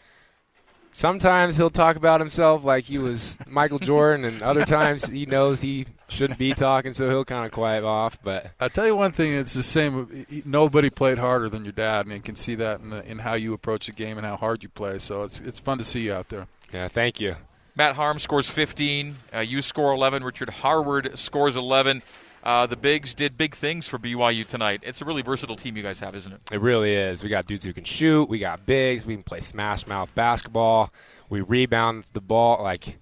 sometimes 0.91 1.57
he'll 1.57 1.69
talk 1.69 1.95
about 1.95 2.19
himself 2.19 2.63
like 2.63 2.85
he 2.85 2.97
was 2.97 3.37
Michael 3.47 3.79
Jordan, 3.79 4.25
and 4.25 4.41
other 4.41 4.65
times 4.65 5.05
he 5.05 5.25
knows 5.25 5.61
he 5.61 5.85
shouldn't 6.07 6.39
be 6.39 6.53
talking, 6.53 6.93
so 6.93 7.09
he'll 7.09 7.25
kind 7.25 7.45
of 7.45 7.51
quiet 7.51 7.83
off. 7.83 8.17
But 8.23 8.51
I'll 8.59 8.69
tell 8.69 8.85
you 8.85 8.95
one 8.95 9.11
thing. 9.11 9.33
It's 9.33 9.53
the 9.53 9.63
same. 9.63 10.25
Nobody 10.45 10.89
played 10.89 11.17
harder 11.17 11.49
than 11.49 11.63
your 11.63 11.71
dad, 11.73 12.05
and 12.05 12.15
you 12.15 12.21
can 12.21 12.35
see 12.35 12.55
that 12.55 12.81
in, 12.81 12.89
the, 12.89 13.09
in 13.09 13.19
how 13.19 13.33
you 13.33 13.53
approach 13.53 13.87
the 13.87 13.93
game 13.93 14.17
and 14.17 14.25
how 14.25 14.37
hard 14.37 14.63
you 14.63 14.69
play. 14.69 14.99
So 14.99 15.23
it's 15.23 15.39
it's 15.39 15.59
fun 15.59 15.77
to 15.77 15.83
see 15.83 16.01
you 16.01 16.13
out 16.13 16.29
there. 16.29 16.47
yeah, 16.73 16.87
thank 16.87 17.19
you. 17.19 17.35
Matt 17.75 17.95
Harm 17.95 18.19
scores 18.19 18.49
15. 18.49 19.15
Uh, 19.33 19.39
you 19.39 19.61
score 19.61 19.93
11. 19.93 20.23
Richard 20.23 20.49
Harward 20.49 21.17
scores 21.17 21.55
11. 21.55 22.03
Uh, 22.43 22.65
the 22.65 22.75
Bigs 22.75 23.13
did 23.13 23.37
big 23.37 23.55
things 23.55 23.87
for 23.87 23.99
BYU 23.99 24.45
tonight. 24.45 24.81
It's 24.83 25.01
a 25.01 25.05
really 25.05 25.21
versatile 25.21 25.55
team 25.55 25.77
you 25.77 25.83
guys 25.83 25.99
have, 25.99 26.15
isn't 26.15 26.31
it? 26.31 26.41
It 26.51 26.59
really 26.61 26.93
is. 26.93 27.23
We 27.23 27.29
got 27.29 27.45
dudes 27.45 27.65
who 27.65 27.73
can 27.73 27.83
shoot. 27.83 28.29
We 28.29 28.39
got 28.39 28.65
bigs. 28.65 29.05
We 29.05 29.13
can 29.15 29.23
play 29.23 29.41
smash 29.41 29.85
mouth 29.85 30.13
basketball. 30.15 30.91
We 31.29 31.41
rebound 31.41 32.05
the 32.13 32.21
ball. 32.21 32.63
Like, 32.63 32.97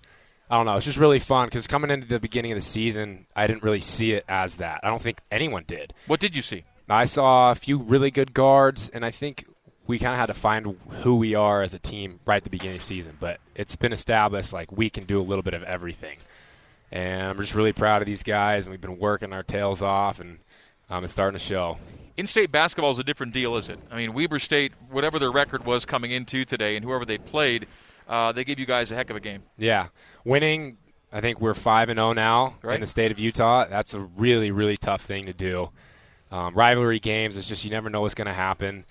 I 0.50 0.58
don't 0.58 0.66
know. 0.66 0.76
It's 0.76 0.86
just 0.86 0.98
really 0.98 1.20
fun 1.20 1.48
because 1.48 1.68
coming 1.68 1.90
into 1.90 2.08
the 2.08 2.20
beginning 2.20 2.52
of 2.52 2.58
the 2.58 2.66
season, 2.66 3.28
I 3.36 3.48
didn't 3.48 3.64
really 3.64 3.82
see 3.82 4.12
it 4.14 4.26
as 4.28 4.56
that. 4.56 4.82
I 4.84 4.88
don't 4.90 5.02
think 5.02 5.20
anyone 5.32 5.64
did. 5.68 5.94
What 6.08 6.20
did 6.20 6.36
you 6.36 6.42
see? 6.42 6.66
I 6.90 7.06
saw 7.06 7.52
a 7.52 7.56
few 7.56 7.78
really 7.78 8.10
good 8.10 8.34
guards, 8.34 8.90
and 8.92 9.06
I 9.06 9.12
think 9.12 9.46
we 9.86 10.00
kind 10.00 10.14
of 10.14 10.20
had 10.20 10.26
to 10.26 10.34
find 10.34 10.76
who 11.02 11.16
we 11.16 11.36
are 11.36 11.62
as 11.62 11.74
a 11.74 11.80
team 11.80 12.20
right 12.26 12.38
at 12.38 12.44
the 12.44 12.50
beginning 12.50 12.76
of 12.78 12.82
the 12.82 12.88
season. 12.88 13.16
But 13.20 13.40
it's 13.56 13.76
been 13.76 13.94
established 13.94 14.52
like 14.52 14.72
we 14.72 14.90
can 14.90 15.06
do 15.06 15.22
a 15.22 15.24
little 15.24 15.44
bit 15.44 15.54
of 15.54 15.64
everything, 15.64 16.18
and 16.92 17.24
I'm 17.24 17.38
just 17.38 17.54
really 17.56 17.74
proud 17.74 18.02
of 18.02 18.06
these 18.06 18.24
guys. 18.24 18.66
And 18.66 18.72
we've 18.72 18.82
been 18.82 19.00
working 19.00 19.34
our 19.34 19.44
tails 19.44 19.82
off, 19.82 20.20
and 20.20 20.40
um, 20.90 21.04
it's 21.04 21.14
starting 21.14 21.38
to 21.40 21.44
show. 21.46 21.78
In-state 22.18 22.52
basketball 22.52 22.92
is 22.92 23.00
a 23.00 23.04
different 23.04 23.34
deal, 23.34 23.56
is 23.56 23.70
it? 23.70 23.80
I 23.90 23.96
mean, 23.96 24.14
Weber 24.14 24.40
State, 24.40 24.74
whatever 24.90 25.20
their 25.20 25.32
record 25.32 25.66
was 25.66 25.86
coming 25.86 26.12
into 26.12 26.44
today, 26.46 26.76
and 26.76 26.84
whoever 26.84 27.06
they 27.06 27.18
played, 27.18 27.66
uh, 28.08 28.32
they 28.34 28.44
gave 28.44 28.60
you 28.60 28.66
guys 28.66 28.92
a 28.92 28.96
heck 28.96 29.10
of 29.10 29.16
a 29.16 29.20
game. 29.22 29.44
Yeah, 29.58 29.88
winning. 30.26 30.78
I 31.12 31.22
think 31.22 31.40
we're 31.42 31.54
five 31.56 31.90
and 31.90 31.98
zero 31.98 32.14
now 32.14 32.56
Right. 32.62 32.76
in 32.76 32.82
the 32.82 32.88
state 32.88 33.12
of 33.12 33.18
Utah. 33.20 33.66
That's 33.68 33.94
a 33.96 34.00
really, 34.00 34.52
really 34.52 34.78
tough 34.78 35.02
thing 35.02 35.26
to 35.26 35.34
do. 35.34 35.70
Um, 36.32 36.54
rivalry 36.54 37.00
games, 37.00 37.36
it's 37.38 37.48
just 37.48 37.64
you 37.64 37.72
never 37.72 37.90
know 37.90 38.02
what's 38.02 38.14
going 38.14 38.28
to 38.28 38.34
happen. 38.34 38.86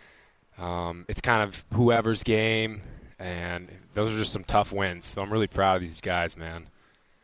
Um, 0.58 1.04
it's 1.08 1.20
kind 1.20 1.42
of 1.42 1.64
whoever's 1.74 2.24
game, 2.24 2.82
and 3.20 3.68
those 3.94 4.12
are 4.12 4.16
just 4.18 4.32
some 4.32 4.42
tough 4.42 4.72
wins. 4.72 5.04
So 5.06 5.22
I'm 5.22 5.32
really 5.32 5.46
proud 5.46 5.76
of 5.76 5.82
these 5.82 6.00
guys, 6.00 6.36
man. 6.36 6.66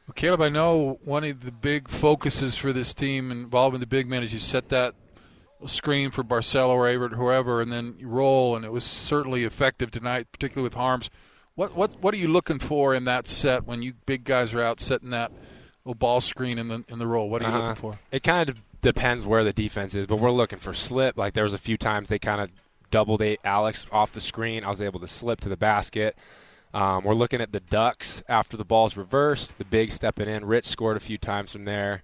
Well, 0.07 0.13
Caleb, 0.15 0.43
I 0.43 0.49
know 0.51 0.99
one 1.05 1.25
of 1.25 1.41
the 1.41 1.53
big 1.53 1.89
focuses 1.89 2.57
for 2.57 2.73
this 2.73 2.93
team 2.93 3.31
involving 3.31 3.81
the 3.81 3.87
big 3.87 4.07
men 4.07 4.23
is 4.23 4.33
you 4.35 4.39
set 4.39 4.69
that 4.69 4.95
screen 5.67 6.11
for 6.11 6.23
Barcelo 6.23 6.71
or 6.71 6.87
Averette, 6.89 7.13
whoever, 7.13 7.63
and 7.63 7.73
then 7.73 7.95
you 7.99 8.09
roll, 8.09 8.55
and 8.55 8.65
it 8.67 8.73
was 8.73 8.85
certainly 8.85 9.45
effective 9.45 9.91
tonight, 9.91 10.27
particularly 10.31 10.65
with 10.65 10.75
Haarms. 10.77 11.09
What 11.55 11.75
what 11.75 11.95
what 12.03 12.13
are 12.13 12.19
you 12.19 12.29
looking 12.29 12.59
for 12.59 12.95
in 12.95 13.05
that 13.05 13.27
set 13.29 13.65
when 13.65 13.81
you 13.81 13.95
big 14.07 14.25
guys 14.25 14.53
are 14.55 14.61
out 14.61 14.81
setting 14.81 15.11
that 15.11 15.31
little 15.85 15.95
ball 15.95 16.21
screen 16.21 16.59
in 16.59 16.69
the 16.69 16.85
in 16.89 16.99
the 16.99 17.07
roll? 17.07 17.31
What 17.31 17.43
are 17.43 17.45
you 17.49 17.51
Uh-huh. 17.55 17.69
looking 17.69 17.81
for? 17.81 17.99
It 18.11 18.23
kind 18.25 18.51
of 18.51 18.61
depends 18.83 19.25
where 19.25 19.45
the 19.45 19.53
defense 19.53 19.95
is, 19.95 20.07
but 20.07 20.17
we're 20.17 20.33
looking 20.33 20.59
for 20.59 20.75
slip. 20.75 21.17
Like 21.17 21.33
there 21.33 21.45
was 21.45 21.55
a 21.55 21.59
few 21.59 21.79
times 21.79 22.09
they 22.09 22.19
kind 22.19 22.41
of 22.43 22.51
doubled 22.91 23.23
a 23.23 23.39
Alex 23.45 23.87
off 23.93 24.13
the 24.13 24.21
screen. 24.21 24.65
I 24.65 24.69
was 24.71 24.81
able 24.81 24.99
to 25.01 25.07
slip 25.07 25.41
to 25.43 25.49
the 25.49 25.57
basket. 25.57 26.17
Um, 26.75 27.05
we're 27.05 27.15
looking 27.15 27.41
at 27.41 27.53
the 27.53 27.61
Ducks 27.61 28.23
after 28.29 28.57
the 28.57 28.65
ball's 28.65 28.97
reversed. 28.97 29.57
The 29.59 29.65
big 29.65 29.93
stepping 29.93 30.29
in. 30.29 30.45
Rich 30.45 30.67
scored 30.67 30.97
a 30.97 31.01
few 31.01 31.17
times 31.19 31.53
from 31.53 31.65
there. 31.65 32.03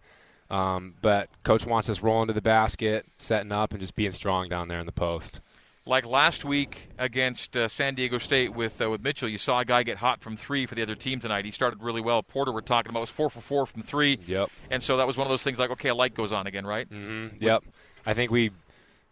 Um, 0.48 0.94
but 1.02 1.28
coach 1.44 1.66
wants 1.66 1.88
us 1.88 2.00
rolling 2.00 2.28
to 2.28 2.32
the 2.32 2.40
basket, 2.42 3.06
setting 3.18 3.52
up, 3.52 3.72
and 3.72 3.80
just 3.80 3.94
being 3.94 4.10
strong 4.12 4.48
down 4.48 4.68
there 4.68 4.80
in 4.80 4.86
the 4.86 4.92
post. 4.92 5.40
Like 5.86 6.06
last 6.06 6.44
week 6.44 6.88
against 6.98 7.56
uh, 7.56 7.66
San 7.66 7.94
Diego 7.94 8.18
State 8.18 8.54
with 8.54 8.80
uh, 8.82 8.90
with 8.90 9.02
Mitchell, 9.02 9.28
you 9.28 9.38
saw 9.38 9.60
a 9.60 9.64
guy 9.64 9.82
get 9.82 9.96
hot 9.96 10.20
from 10.20 10.36
three 10.36 10.66
for 10.66 10.74
the 10.74 10.82
other 10.82 10.94
team 10.94 11.18
tonight. 11.20 11.44
He 11.44 11.50
started 11.50 11.82
really 11.82 12.00
well. 12.00 12.22
Porter, 12.22 12.52
we're 12.52 12.60
talking 12.60 12.90
about, 12.90 13.00
was 13.00 13.10
four 13.10 13.30
for 13.30 13.40
four 13.40 13.66
from 13.66 13.82
three. 13.82 14.18
Yep. 14.26 14.50
And 14.70 14.82
so 14.82 14.96
that 14.98 15.06
was 15.06 15.16
one 15.16 15.26
of 15.26 15.30
those 15.30 15.42
things 15.42 15.58
like, 15.58 15.70
okay, 15.70 15.88
a 15.88 15.94
light 15.94 16.14
goes 16.14 16.32
on 16.32 16.46
again, 16.46 16.66
right? 16.66 16.88
Mm-hmm. 16.88 17.42
Yep. 17.42 17.64
I 18.06 18.14
think 18.14 18.30
we, 18.30 18.50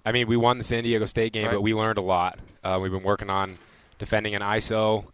I 0.04 0.12
mean, 0.12 0.28
we 0.28 0.36
won 0.36 0.58
the 0.58 0.64
San 0.64 0.84
Diego 0.84 1.06
State 1.06 1.32
game, 1.32 1.46
Right. 1.46 1.54
but 1.54 1.62
we 1.62 1.72
learned 1.74 1.98
a 1.98 2.02
lot. 2.02 2.38
Uh, 2.62 2.78
we've 2.80 2.92
been 2.92 3.02
working 3.02 3.30
on 3.30 3.58
defending 3.98 4.34
an 4.34 4.42
ISO, 4.42 5.06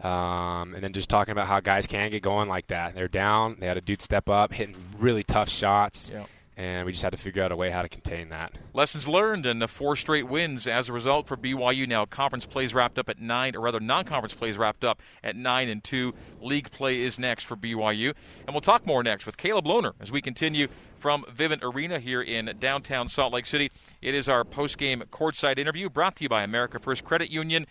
um, 0.00 0.74
and 0.74 0.82
then 0.82 0.92
just 0.92 1.08
talking 1.08 1.32
about 1.32 1.46
how 1.46 1.60
guys 1.60 1.86
can 1.86 2.10
get 2.10 2.22
going 2.22 2.48
like 2.48 2.68
that. 2.68 2.94
They're 2.94 3.08
down. 3.08 3.56
They 3.60 3.66
had 3.66 3.76
a 3.76 3.80
dude 3.82 4.02
step 4.02 4.28
up, 4.28 4.52
hitting 4.52 4.76
really 4.98 5.24
tough 5.24 5.48
shots, 5.48 6.10
Yeah. 6.12 6.24
and 6.56 6.86
we 6.86 6.92
just 6.92 7.02
had 7.04 7.10
to 7.10 7.16
figure 7.16 7.42
out 7.42 7.52
a 7.52 7.56
way 7.56 7.70
how 7.70 7.82
to 7.82 7.88
contain 7.88 8.28
that. 8.30 8.52
Lessons 8.74 9.06
learned 9.08 9.46
and 9.46 9.62
uh, 9.62 9.66
four 9.66 9.96
straight 9.96 10.28
wins 10.28 10.66
as 10.66 10.88
a 10.88 10.92
result 10.92 11.26
for 11.26 11.36
BYU. 11.36 11.86
Now 11.88 12.04
conference 12.04 12.46
plays 12.46 12.74
wrapped 12.74 12.98
up 12.98 13.08
at 13.08 13.20
nine, 13.20 13.54
or 13.56 13.60
rather 13.60 13.80
non-conference 13.80 14.34
plays 14.34 14.56
wrapped 14.58 14.84
up 14.84 15.00
at 15.22 15.36
nine 15.36 15.68
and 15.68 15.82
two. 15.82 16.14
League 16.40 16.70
play 16.70 17.00
is 17.00 17.18
next 17.18 17.44
for 17.44 17.56
BYU, 17.56 18.14
and 18.46 18.54
we'll 18.54 18.60
talk 18.60 18.86
more 18.86 19.02
next 19.02 19.26
with 19.26 19.36
Caleb 19.36 19.64
Lohner 19.66 19.92
as 20.00 20.10
we 20.12 20.20
continue 20.20 20.68
from 20.98 21.22
Vivint 21.24 21.62
Arena 21.62 22.00
here 22.00 22.20
in 22.22 22.52
downtown 22.58 23.08
Salt 23.08 23.32
Lake 23.32 23.46
City. 23.46 23.70
It 24.02 24.16
is 24.16 24.28
our 24.28 24.42
post-game 24.44 25.04
courtside 25.12 25.56
interview 25.58 25.88
brought 25.88 26.16
to 26.16 26.24
you 26.24 26.28
by 26.28 26.42
America 26.42 26.80
First 26.80 27.04
Credit 27.04 27.30
Union. 27.30 27.66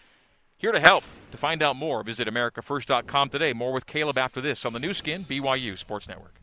Here 0.60 0.72
to 0.72 0.80
help. 0.80 1.04
To 1.32 1.38
find 1.38 1.62
out 1.62 1.76
more, 1.76 2.02
visit 2.04 2.28
AmericaFirst.com 2.28 3.30
today. 3.30 3.54
More 3.54 3.72
with 3.72 3.86
Caleb 3.86 4.18
after 4.18 4.42
this 4.42 4.66
on 4.66 4.74
the 4.74 4.80
Nu 4.80 4.94
Skin 4.94 5.24
BYU 5.24 5.78
Sports 5.78 6.08
Network. 6.08 6.34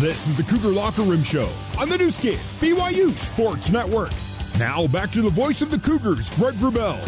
This 0.00 0.26
is 0.26 0.36
the 0.36 0.42
Cougar 0.42 0.70
Locker 0.70 1.02
Room 1.02 1.22
Show 1.22 1.48
on 1.78 1.88
the 1.88 1.96
Nu 1.96 2.10
Skin, 2.10 2.38
BYU 2.60 3.10
Sports 3.10 3.70
Network. 3.70 4.10
Now 4.58 4.88
back 4.88 5.10
to 5.12 5.22
the 5.22 5.30
voice 5.30 5.62
of 5.62 5.70
the 5.70 5.78
Cougars, 5.78 6.28
Greg 6.30 6.54
Wrubell. 6.54 6.98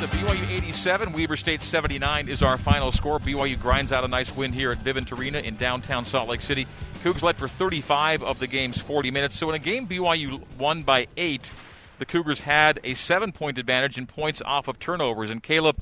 The 0.00 0.06
BYU 0.06 0.48
87, 0.50 1.12
Weber 1.12 1.36
State 1.36 1.60
79 1.60 2.30
is 2.30 2.42
our 2.42 2.56
final 2.56 2.90
score. 2.90 3.18
BYU 3.18 3.60
grinds 3.60 3.92
out 3.92 4.02
a 4.02 4.08
nice 4.08 4.34
win 4.34 4.50
here 4.50 4.70
at 4.70 4.78
Vivint 4.82 5.12
Arena 5.12 5.40
in 5.40 5.56
downtown 5.56 6.06
Salt 6.06 6.26
Lake 6.26 6.40
City. 6.40 6.66
Cougs 7.04 7.20
led 7.20 7.36
for 7.36 7.46
35 7.46 8.22
of 8.22 8.38
the 8.38 8.46
game's 8.46 8.80
40 8.80 9.10
minutes. 9.10 9.36
So 9.36 9.50
in 9.50 9.56
a 9.56 9.58
game 9.58 9.86
BYU 9.86 10.40
won 10.56 10.84
by 10.84 11.06
eight, 11.18 11.52
the 11.98 12.06
Cougars 12.06 12.40
had 12.40 12.80
a 12.82 12.94
seven-point 12.94 13.58
advantage 13.58 13.98
in 13.98 14.06
points 14.06 14.40
off 14.40 14.68
of 14.68 14.78
turnovers. 14.78 15.28
And 15.28 15.42
Caleb, 15.42 15.76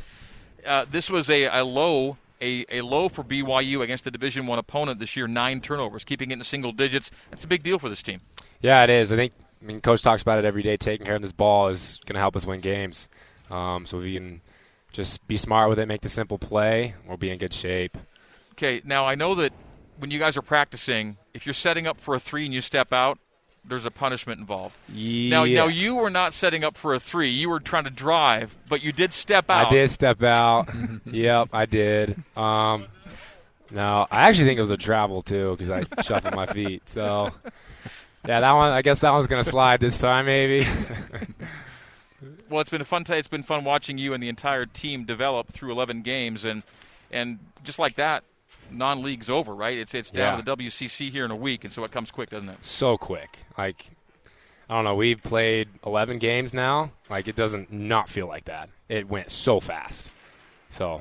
uh, 0.67 0.85
this 0.91 1.09
was 1.09 1.31
a, 1.31 1.45
a 1.45 1.65
low. 1.65 2.17
A, 2.41 2.67
a 2.71 2.81
low 2.83 3.09
for 3.09 3.23
BYU 3.23 3.83
against 3.83 4.05
a 4.09 4.11
Division 4.11 4.49
One 4.49 4.59
opponent 4.59 4.99
this 4.99 5.17
year, 5.17 5.29
nine 5.29 5.61
turnovers, 5.61 6.03
keeping 6.03 6.33
it 6.33 6.35
in 6.35 6.43
single 6.43 6.73
digits. 6.73 7.13
That's 7.31 7.45
a 7.45 7.49
big 7.49 7.63
deal 7.63 7.79
for 7.79 7.89
this 7.89 8.03
team. 8.03 8.21
Yeah, 8.61 8.83
it 8.83 8.91
is. 8.91 9.13
I 9.13 9.17
think. 9.17 9.33
I 9.63 9.65
mean, 9.65 9.81
coach 9.81 10.03
talks 10.03 10.23
about 10.23 10.41
it 10.41 10.45
every 10.45 10.63
day. 10.63 10.77
Taking 10.77 11.07
care 11.07 11.17
of 11.17 11.23
this 11.23 11.33
ball 11.33 11.69
is 11.69 12.01
going 12.07 12.15
to 12.15 12.21
help 12.21 12.37
us 12.37 12.45
win 12.47 12.61
games. 12.61 13.09
Um, 13.51 13.87
so 13.87 13.99
if 13.99 14.05
we 14.05 14.15
can 14.15 14.41
just 14.93 15.27
be 15.27 15.37
smart 15.37 15.69
with 15.69 15.79
it, 15.79 15.87
make 15.87 16.01
the 16.01 16.09
simple 16.09 16.39
play, 16.39 16.95
we'll 17.07 17.17
be 17.17 17.31
in 17.31 17.39
good 17.39 17.55
shape. 17.55 17.97
Okay, 18.53 18.83
now 18.85 19.07
I 19.07 19.15
know 19.15 19.35
that 19.37 19.53
when 19.99 20.11
you 20.11 20.19
guys 20.19 20.37
are 20.37 20.43
practicing, 20.43 21.17
if 21.35 21.47
you're 21.47 21.55
setting 21.55 21.87
up 21.87 22.01
for 22.01 22.15
a 22.15 22.21
three 22.21 22.45
and 22.45 22.55
you 22.55 22.61
step 22.61 22.93
out, 22.93 23.19
there's 23.65 23.85
a 23.85 23.91
punishment 23.91 24.41
involved. 24.41 24.75
Yeah. 24.93 25.31
Now, 25.31 25.45
now 25.45 25.67
you 25.67 25.97
were 25.97 26.11
not 26.11 26.33
setting 26.33 26.65
up 26.65 26.77
for 26.77 26.95
a 26.95 27.01
three; 27.01 27.29
you 27.31 27.51
were 27.51 27.61
trying 27.61 27.85
to 27.85 27.91
drive, 27.91 28.57
but 28.69 28.83
you 28.83 28.93
did 28.93 29.13
step 29.13 29.51
out. 29.51 29.67
I 29.67 29.71
did 29.71 29.91
step 29.91 30.23
out. 30.23 30.69
yep, 31.07 31.49
I 31.53 31.67
did. 31.67 32.23
Um, 32.37 32.87
no, 33.71 34.07
I 34.11 34.29
actually 34.29 34.47
think 34.47 34.59
it 34.59 34.63
was 34.63 34.71
a 34.71 34.77
travel 34.77 35.23
too 35.23 35.57
because 35.57 35.71
I 35.71 36.03
shuffled 36.03 36.35
my 36.35 36.47
feet. 36.47 36.89
So 36.89 37.31
yeah, 38.27 38.41
that 38.41 38.53
one. 38.53 38.73
I 38.73 38.83
guess 38.83 39.01
that 39.01 39.13
one's 39.13 39.27
gonna 39.27 39.45
slide 39.45 39.81
this 39.81 39.99
time, 39.99 40.27
maybe. 40.27 40.67
well, 42.51 42.61
it's 42.61 42.71
been 42.71 42.81
a 42.81 42.85
fun. 42.87 43.05
T- 43.05 43.15
it's 43.15 43.29
been 43.29 43.43
fun 43.43 43.65
watching 43.65 43.99
you 43.99 44.15
and 44.15 44.23
the 44.23 44.29
entire 44.29 44.67
team 44.67 45.05
develop 45.05 45.49
through 45.53 45.73
11 45.73 46.03
games, 46.03 46.45
and 46.45 46.63
and 47.11 47.39
just 47.65 47.79
like 47.79 47.95
that, 47.97 48.25
non-league's 48.71 49.31
over, 49.31 49.55
right? 49.55 49.79
It's 49.79 49.95
it's 49.95 50.11
down 50.11 50.35
Yeah. 50.35 50.37
to 50.37 50.43
the 50.43 50.57
WCC 50.69 51.11
here 51.11 51.25
in 51.25 51.31
a 51.31 51.37
week, 51.37 51.65
and 51.65 51.73
so 51.73 51.85
it 51.85 51.91
comes 51.93 52.11
quick, 52.11 52.31
doesn't 52.31 52.49
it? 52.49 52.59
so 52.65 52.97
quick. 52.97 53.39
Like 53.57 53.87
I 54.71 54.75
don't 54.75 54.85
know. 54.85 54.95
We've 54.95 55.23
played 55.23 55.69
11 55.87 56.19
games 56.19 56.53
now. 56.53 56.93
Like 57.09 57.29
it 57.29 57.37
doesn't 57.37 57.73
not 57.73 58.09
feel 58.11 58.27
like 58.29 58.45
that. 58.47 58.69
It 58.89 59.09
went 59.09 59.31
so 59.31 59.61
fast. 59.61 60.09
So 60.71 61.01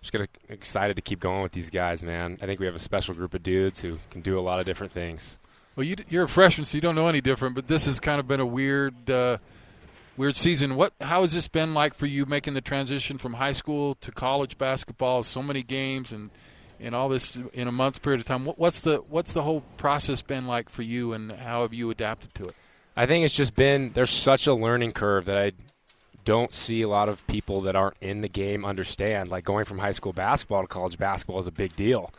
just 0.00 0.12
gonna 0.12 0.28
excited 0.48 0.96
to 0.96 1.02
keep 1.02 1.20
going 1.20 1.42
with 1.42 1.52
these 1.52 1.70
guys, 1.70 2.02
man. 2.02 2.38
I 2.42 2.46
think 2.46 2.58
we 2.58 2.66
have 2.66 2.74
a 2.74 2.78
special 2.80 3.14
group 3.14 3.34
of 3.34 3.42
dudes 3.42 3.80
who 3.80 3.98
can 4.10 4.20
do 4.22 4.38
a 4.38 4.40
lot 4.40 4.58
of 4.60 4.66
different 4.66 4.92
things. 4.92 5.36
Well, 5.76 5.84
you, 5.84 5.96
you're 6.08 6.24
a 6.24 6.28
freshman, 6.28 6.64
so 6.66 6.76
you 6.76 6.80
don't 6.82 6.94
know 6.94 7.08
any 7.08 7.20
different. 7.22 7.54
But 7.54 7.66
this 7.66 7.86
has 7.86 7.98
kind 8.00 8.20
of 8.20 8.28
been 8.28 8.40
a 8.40 8.46
weird, 8.46 9.08
uh, 9.10 9.38
weird 10.16 10.36
season. 10.36 10.76
What? 10.76 10.92
How 11.00 11.22
has 11.22 11.32
this 11.32 11.48
been 11.48 11.74
like 11.74 11.94
for 11.94 12.06
you 12.06 12.26
making 12.26 12.54
the 12.54 12.60
transition 12.60 13.18
from 13.18 13.34
high 13.34 13.52
school 13.52 13.94
to 13.96 14.12
college 14.12 14.58
basketball? 14.58 15.22
So 15.24 15.42
many 15.42 15.62
games 15.62 16.12
and 16.12 16.30
and 16.80 16.94
all 16.94 17.08
this 17.08 17.38
in 17.52 17.68
a 17.68 17.72
month 17.72 18.02
period 18.02 18.20
of 18.20 18.26
time. 18.26 18.44
What, 18.44 18.58
what's 18.58 18.80
the 18.80 18.98
what's 19.08 19.32
the 19.32 19.42
whole 19.42 19.62
process 19.76 20.22
been 20.22 20.46
like 20.46 20.68
for 20.68 20.82
you, 20.82 21.12
and 21.12 21.32
how 21.32 21.62
have 21.62 21.72
you 21.72 21.90
adapted 21.90 22.34
to 22.34 22.44
it? 22.44 22.54
I 22.96 23.06
think 23.06 23.24
it's 23.24 23.34
just 23.34 23.54
been 23.54 23.92
there's 23.94 24.10
such 24.10 24.46
a 24.46 24.54
learning 24.54 24.92
curve 24.92 25.24
that 25.26 25.38
I 25.38 25.52
don't 26.24 26.52
see 26.52 26.82
a 26.82 26.88
lot 26.88 27.08
of 27.08 27.26
people 27.26 27.62
that 27.62 27.74
aren't 27.74 27.96
in 28.00 28.20
the 28.20 28.28
game 28.28 28.64
understand. 28.64 29.30
Like 29.30 29.44
going 29.44 29.64
from 29.64 29.78
high 29.78 29.92
school 29.92 30.12
basketball 30.12 30.62
to 30.62 30.68
college 30.68 30.98
basketball 30.98 31.40
is 31.40 31.46
a 31.46 31.52
big 31.52 31.74
deal. 31.74 32.12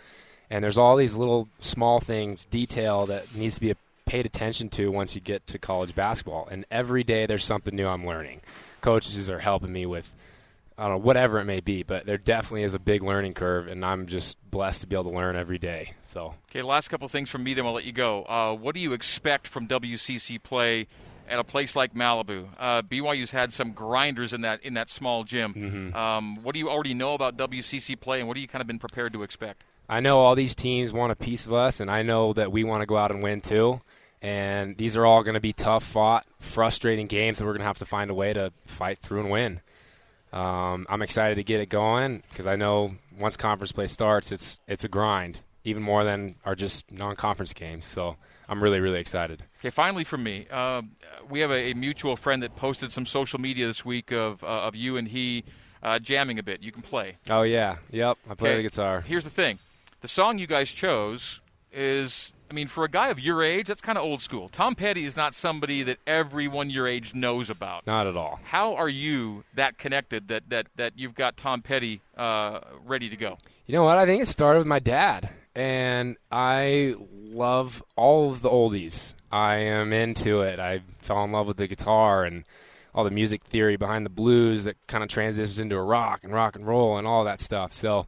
And 0.50 0.64
there's 0.64 0.78
all 0.78 0.98
these 0.98 1.16
little 1.16 1.48
small 1.60 2.00
things, 2.00 2.46
detail 2.46 3.06
that 3.08 3.34
needs 3.34 3.56
to 3.56 3.62
be 3.62 3.74
paid 4.14 4.28
attention 4.28 4.70
to 4.70 4.92
once 4.92 5.16
you 5.16 5.22
get 5.22 5.48
to 5.48 5.58
college 5.58 5.96
basketball. 5.96 6.48
And 6.52 6.66
every 6.70 7.04
day 7.04 7.26
there's 7.26 7.44
something 7.44 7.76
new 7.76 7.88
I'm 7.88 8.06
learning. 8.06 8.42
Coaches 8.80 9.28
are 9.28 9.40
helping 9.40 9.74
me 9.74 9.88
with 9.88 10.14
I 10.78 10.84
don't 10.84 10.92
know, 10.92 11.06
whatever 11.06 11.40
it 11.40 11.46
may 11.46 11.62
be, 11.62 11.82
but 11.82 12.06
there 12.06 12.20
definitely 12.20 12.62
is 12.62 12.76
a 12.76 12.80
big 12.80 13.02
learning 13.02 13.34
curve 13.34 13.68
and 13.68 13.84
I'm 13.84 14.06
just 14.06 14.38
blessed 14.52 14.82
to 14.82 14.88
be 14.88 14.96
able 14.96 15.10
to 15.10 15.18
learn 15.18 15.36
every 15.36 15.58
day. 15.58 15.94
So 16.06 16.36
Okay, 16.52 16.62
last 16.62 16.90
couple 16.90 17.08
things 17.08 17.28
from 17.28 17.44
me, 17.44 17.56
then 17.56 17.66
we'll 17.66 17.74
let 17.74 17.86
you 17.86 17.92
go. 17.92 18.24
Uh, 18.26 18.54
what 18.54 18.76
do 18.76 18.82
you 18.82 18.94
expect 18.94 19.48
from 19.48 19.68
WCC 19.68 20.42
play 20.44 20.86
at 21.28 21.40
a 21.40 21.44
place 21.44 21.76
like 21.76 21.96
Malibu? 21.96 22.50
Uh, 22.60 22.84
BYU's 22.84 23.32
had 23.32 23.52
some 23.52 23.72
grinders 23.72 24.32
in 24.32 24.42
that 24.42 24.64
in 24.64 24.76
that 24.76 24.92
small 24.92 25.24
gym. 25.24 25.92
Um, 25.96 26.44
what 26.44 26.54
do 26.54 26.60
you 26.60 26.70
already 26.70 26.94
know 26.94 27.16
about 27.16 27.36
WCC 27.36 28.00
play, 28.00 28.20
and 28.20 28.28
what 28.28 28.38
have 28.38 28.42
you 28.44 28.48
kind 28.48 28.62
of 28.62 28.68
been 28.68 28.80
prepared 28.80 29.14
to 29.14 29.24
expect? 29.24 29.64
I 29.90 30.00
know 30.02 30.20
all 30.20 30.36
these 30.36 30.56
teams 30.56 30.94
want 30.94 31.12
a 31.12 31.16
piece 31.16 31.46
of 31.46 31.54
us, 31.54 31.80
and 31.80 31.90
I 31.90 32.04
know 32.04 32.34
that 32.34 32.52
we 32.52 32.64
want 32.64 32.82
to 32.82 32.86
go 32.86 32.96
out 32.96 33.12
and 33.12 33.24
win 33.24 33.42
too. 33.42 33.82
And 34.24 34.78
these 34.78 34.96
are 34.96 35.06
all 35.06 35.22
going 35.22 35.34
to 35.36 35.40
be 35.42 35.52
tough 35.54 35.84
fought, 35.84 36.26
frustrating 36.40 37.08
games 37.08 37.38
that 37.38 37.46
we're 37.46 37.52
going 37.52 37.60
to 37.60 37.66
have 37.68 37.78
to 37.80 37.86
find 37.86 38.10
a 38.10 38.14
way 38.14 38.32
to 38.34 38.52
fight 38.66 38.98
through 39.00 39.20
and 39.20 39.30
win. 39.30 39.60
Um, 40.32 40.88
I'm 40.90 41.02
excited 41.04 41.36
to 41.36 41.44
get 41.44 41.60
it 41.60 41.68
going 41.68 42.24
because 42.30 42.48
I 42.48 42.56
know 42.56 42.96
once 43.20 43.38
conference 43.38 43.72
play 43.72 43.86
starts, 43.88 44.32
it's 44.32 44.60
it's 44.68 44.84
a 44.84 44.88
grind, 44.88 45.42
even 45.64 45.84
more 45.84 46.04
than 46.04 46.36
our 46.44 46.56
just 46.56 46.92
non-conference 46.92 47.54
games. 47.54 47.86
So 47.86 48.16
I'm 48.50 48.64
really 48.64 48.80
really 48.80 49.00
excited. 49.00 49.44
Okay, 49.60 49.70
finally 49.70 50.04
from 50.04 50.24
me, 50.24 50.48
uh, 50.50 50.82
we 51.30 51.42
have 51.42 51.52
a, 51.52 51.72
a 51.72 51.74
mutual 51.76 52.16
friend 52.16 52.42
that 52.42 52.56
posted 52.56 52.92
some 52.92 53.06
social 53.06 53.40
media 53.40 53.68
this 53.68 53.86
week 53.86 54.12
of 54.12 54.44
uh, 54.44 54.48
of 54.48 54.76
you 54.76 54.98
and 54.98 55.10
he 55.10 55.44
uh, 55.84 56.00
jamming 56.00 56.40
a 56.40 56.44
bit. 56.44 56.64
You 56.64 56.72
can 56.72 56.82
play. 56.82 57.18
Oh 57.30 57.44
yeah, 57.44 57.76
yep. 57.92 58.18
I 58.28 58.34
play 58.34 58.52
Okay, 58.52 58.58
the 58.64 58.70
guitar. 58.70 59.02
Here's 59.02 59.26
the 59.26 59.30
thing: 59.30 59.60
the 60.02 60.08
song 60.08 60.40
you 60.40 60.48
guys 60.48 60.72
chose 60.72 61.42
is, 61.72 62.33
I 62.50 62.54
mean, 62.54 62.68
for 62.68 62.84
a 62.84 62.90
guy 62.90 63.08
of 63.10 63.20
your 63.20 63.44
age, 63.44 63.68
that's 63.68 63.82
kind 63.82 63.98
of 63.98 64.04
old 64.04 64.22
school. 64.22 64.50
Tom 64.50 64.76
Petty 64.76 65.06
is 65.06 65.16
not 65.16 65.34
somebody 65.34 65.84
that 65.84 65.98
everyone 66.06 66.70
your 66.70 66.88
age 66.88 67.14
knows 67.14 67.50
about. 67.50 67.88
Not 67.88 68.06
at 68.08 68.16
all. 68.16 68.40
How 68.44 68.76
are 68.76 68.90
you 68.90 69.44
that 69.56 69.78
connected 69.78 70.28
that 70.28 70.50
that 70.50 70.68
that 70.76 70.94
you've 70.96 71.16
got 71.16 71.38
Tom 71.38 71.62
Petty 71.62 72.02
uh, 72.16 72.60
ready 72.86 73.10
to 73.10 73.16
go? 73.16 73.38
You 73.66 73.74
know 73.74 73.84
what? 73.84 73.98
I 73.98 74.06
think 74.06 74.22
it 74.22 74.28
started 74.28 74.60
with 74.60 74.68
my 74.68 74.80
dad, 74.80 75.30
and 75.56 76.18
I 76.32 76.96
love 77.32 77.84
all 77.96 78.32
of 78.32 78.42
the 78.42 78.50
oldies. 78.50 79.14
I 79.32 79.56
am 79.56 79.94
into 79.94 80.42
it. 80.42 80.60
I 80.60 80.82
fell 81.00 81.24
in 81.24 81.32
love 81.32 81.48
with 81.48 81.58
the 81.58 81.68
guitar 81.68 82.24
and 82.24 82.44
all 82.94 83.04
the 83.04 83.10
music 83.12 83.44
theory 83.46 83.78
behind 83.78 84.06
the 84.06 84.12
blues 84.12 84.66
that 84.66 84.76
kind 84.86 85.04
of 85.04 85.10
transitions 85.10 85.58
into 85.58 85.76
a 85.76 85.82
rock 85.84 86.20
and 86.24 86.32
rock 86.32 86.56
and 86.56 86.68
roll 86.68 86.98
and 86.98 87.08
all 87.08 87.24
that 87.24 87.40
stuff. 87.40 87.74
So 87.74 88.06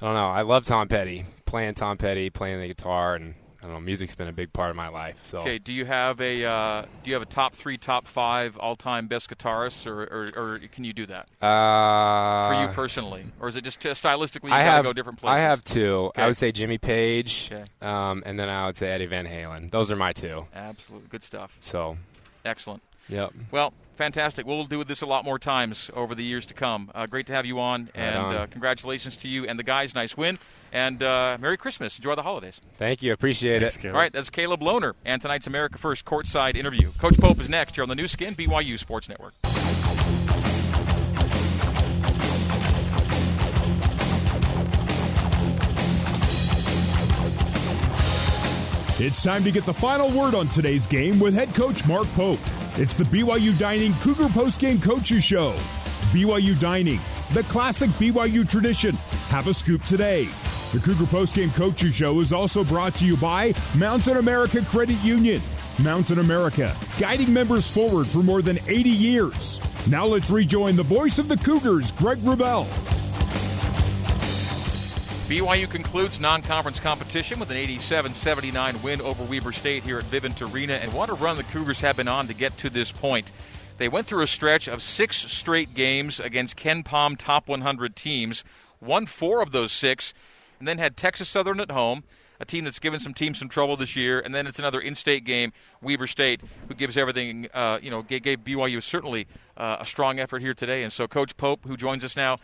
I 0.00 0.06
don't 0.06 0.14
know. 0.14 0.28
I 0.28 0.42
love 0.42 0.64
Tom 0.64 0.86
Petty, 0.86 1.26
playing 1.44 1.74
Tom 1.74 1.98
Petty, 1.98 2.30
playing 2.30 2.60
the 2.60 2.68
guitar, 2.68 3.16
and 3.16 3.34
I 3.62 3.66
don't 3.66 3.74
know. 3.74 3.80
Music's 3.80 4.14
been 4.14 4.28
a 4.28 4.32
big 4.32 4.52
part 4.54 4.70
of 4.70 4.76
my 4.76 4.88
life. 4.88 5.16
So 5.24 5.40
Okay, 5.40 5.58
do 5.58 5.72
you 5.72 5.84
have 5.84 6.18
a 6.20 6.44
uh, 6.44 6.82
do 7.04 7.10
you 7.10 7.12
have 7.14 7.22
a 7.22 7.26
top 7.26 7.54
three, 7.54 7.76
top 7.76 8.06
five 8.06 8.56
all 8.56 8.74
time 8.74 9.06
best 9.06 9.28
guitarists, 9.28 9.86
or, 9.86 10.02
or, 10.04 10.26
or 10.54 10.58
can 10.72 10.84
you 10.84 10.92
do 10.94 11.04
that 11.06 11.28
uh, 11.42 12.48
for 12.48 12.62
you 12.62 12.68
personally, 12.74 13.24
or 13.40 13.48
is 13.48 13.56
it 13.56 13.64
just 13.64 13.80
stylistically 13.80 14.48
you 14.48 14.54
I 14.54 14.62
have 14.62 14.84
go 14.84 14.92
different 14.92 15.18
places? 15.18 15.36
I 15.38 15.40
have 15.40 15.62
two. 15.64 16.06
Okay. 16.08 16.22
I 16.22 16.26
would 16.26 16.36
say 16.36 16.52
Jimmy 16.52 16.78
Page, 16.78 17.50
Okay. 17.52 17.64
um, 17.82 18.22
and 18.24 18.38
then 18.38 18.48
I 18.48 18.66
would 18.66 18.76
say 18.76 18.90
Eddie 18.90 19.06
Van 19.06 19.26
Halen. 19.26 19.70
Those 19.70 19.90
are 19.90 19.96
my 19.96 20.12
two. 20.12 20.46
absolutely 20.54 21.08
good 21.08 21.22
stuff. 21.22 21.54
So, 21.60 21.98
Excellent. 22.44 22.82
yep. 23.08 23.32
Well, 23.50 23.74
fantastic. 23.96 24.46
We'll 24.46 24.64
do 24.64 24.82
this 24.84 25.02
a 25.02 25.06
lot 25.06 25.24
more 25.26 25.38
times 25.38 25.90
over 25.94 26.14
the 26.14 26.24
years 26.24 26.46
to 26.46 26.54
come. 26.54 26.90
Uh, 26.94 27.04
great 27.06 27.26
to 27.26 27.34
have 27.34 27.44
you 27.44 27.60
on, 27.60 27.90
and 27.94 28.16
on. 28.16 28.34
Uh, 28.34 28.46
congratulations 28.50 29.16
to 29.18 29.28
you 29.28 29.46
and 29.46 29.58
the 29.58 29.62
guys. 29.62 29.94
Nice 29.94 30.16
win, 30.16 30.38
and 30.72 31.02
uh, 31.02 31.36
Merry 31.40 31.56
Christmas. 31.56 31.96
Enjoy 31.98 32.14
the 32.14 32.22
holidays. 32.22 32.60
Thank 32.76 33.02
you. 33.02 33.12
Appreciate 33.12 33.62
it. 33.62 33.86
All 33.86 33.92
right, 33.92 34.12
that's 34.12 34.30
Caleb 34.30 34.60
Lohner 34.60 34.94
and 35.04 35.20
tonight's 35.20 35.46
America 35.46 35.78
First 35.78 36.04
courtside 36.04 36.56
interview. 36.56 36.92
Coach 36.98 37.18
Pope 37.18 37.40
is 37.40 37.48
next 37.48 37.74
here 37.74 37.82
on 37.82 37.88
the 37.88 37.94
Nu 37.94 38.08
Skin 38.08 38.34
BYU 38.34 38.78
Sports 38.78 39.08
Network. 39.08 39.34
It's 49.02 49.22
time 49.22 49.42
to 49.44 49.50
get 49.50 49.64
the 49.64 49.72
final 49.72 50.10
word 50.10 50.34
on 50.34 50.48
today's 50.48 50.86
game 50.86 51.18
with 51.18 51.32
head 51.32 51.54
coach 51.54 51.88
Mark 51.88 52.06
Pope. 52.08 52.38
It's 52.74 52.98
the 52.98 53.04
BYU 53.04 53.58
Dining 53.58 53.94
Cougar 53.94 54.28
Post 54.28 54.60
Postgame 54.60 54.82
Coaches 54.82 55.24
Show. 55.24 55.54
BYU 56.12 56.58
Dining, 56.60 57.00
the 57.32 57.42
classic 57.44 57.88
BYU 57.92 58.46
tradition. 58.46 58.96
Have 59.28 59.48
a 59.48 59.54
scoop 59.54 59.84
today. 59.84 60.28
The 60.72 60.78
Cougar 60.78 61.06
Postgame 61.06 61.52
Coaches 61.52 61.96
Show 61.96 62.20
is 62.20 62.32
also 62.32 62.62
brought 62.62 62.94
to 62.96 63.04
you 63.04 63.16
by 63.16 63.52
Mountain 63.74 64.18
America 64.18 64.64
Credit 64.64 64.96
Union. 64.98 65.42
Mountain 65.82 66.20
America, 66.20 66.76
guiding 66.96 67.32
members 67.32 67.68
forward 67.68 68.06
for 68.06 68.18
more 68.18 68.40
than 68.40 68.56
80 68.68 68.88
years. 68.88 69.58
Now 69.90 70.06
let's 70.06 70.30
rejoin 70.30 70.76
the 70.76 70.84
voice 70.84 71.18
of 71.18 71.26
the 71.26 71.36
Cougars, 71.38 71.90
Greg 71.90 72.18
Wrubell. 72.18 72.66
BYU 75.26 75.68
concludes 75.68 76.20
non-conference 76.20 76.78
competition 76.78 77.40
with 77.40 77.50
an 77.50 77.56
87-79 77.56 78.80
win 78.84 79.00
over 79.00 79.24
Weber 79.24 79.50
State 79.50 79.82
here 79.82 79.98
at 79.98 80.04
Vivint 80.04 80.54
Arena, 80.54 80.74
and 80.74 80.92
what 80.92 81.08
a 81.08 81.14
run 81.14 81.36
the 81.36 81.42
Cougars 81.42 81.80
have 81.80 81.96
been 81.96 82.06
on 82.06 82.28
to 82.28 82.34
get 82.34 82.56
to 82.58 82.70
this 82.70 82.92
point. 82.92 83.32
They 83.78 83.88
went 83.88 84.06
through 84.06 84.22
a 84.22 84.28
stretch 84.28 84.68
of 84.68 84.82
six 84.82 85.16
straight 85.16 85.74
games 85.74 86.20
against 86.20 86.56
KenPom 86.56 87.18
top 87.18 87.48
100 87.48 87.96
teams, 87.96 88.44
won 88.80 89.06
four 89.06 89.42
of 89.42 89.50
those 89.50 89.72
six, 89.72 90.14
and 90.60 90.68
then 90.68 90.78
had 90.78 90.96
Texas 90.96 91.28
Southern 91.28 91.58
at 91.58 91.72
home, 91.72 92.04
a 92.38 92.44
team 92.44 92.64
that's 92.64 92.78
given 92.78 93.00
some 93.00 93.12
teams 93.12 93.38
some 93.38 93.48
trouble 93.48 93.76
this 93.76 93.96
year, 93.96 94.20
and 94.20 94.32
then 94.32 94.46
it's 94.46 94.60
another 94.60 94.80
in-state 94.80 95.24
game, 95.24 95.52
Weber 95.82 96.06
State, 96.06 96.40
who 96.68 96.74
gives 96.74 96.96
everything. 96.96 97.48
Uh, 97.52 97.80
you 97.82 97.90
know, 97.90 98.02
gave, 98.02 98.22
gave 98.22 98.38
BYU 98.44 98.80
certainly 98.80 99.26
uh, 99.56 99.78
a 99.80 99.86
strong 99.86 100.20
effort 100.20 100.40
here 100.40 100.54
today, 100.54 100.84
and 100.84 100.92
so 100.92 101.08
Coach 101.08 101.36
Pope, 101.36 101.64
who 101.66 101.76
joins 101.76 102.04
us 102.04 102.16
now, 102.16 102.36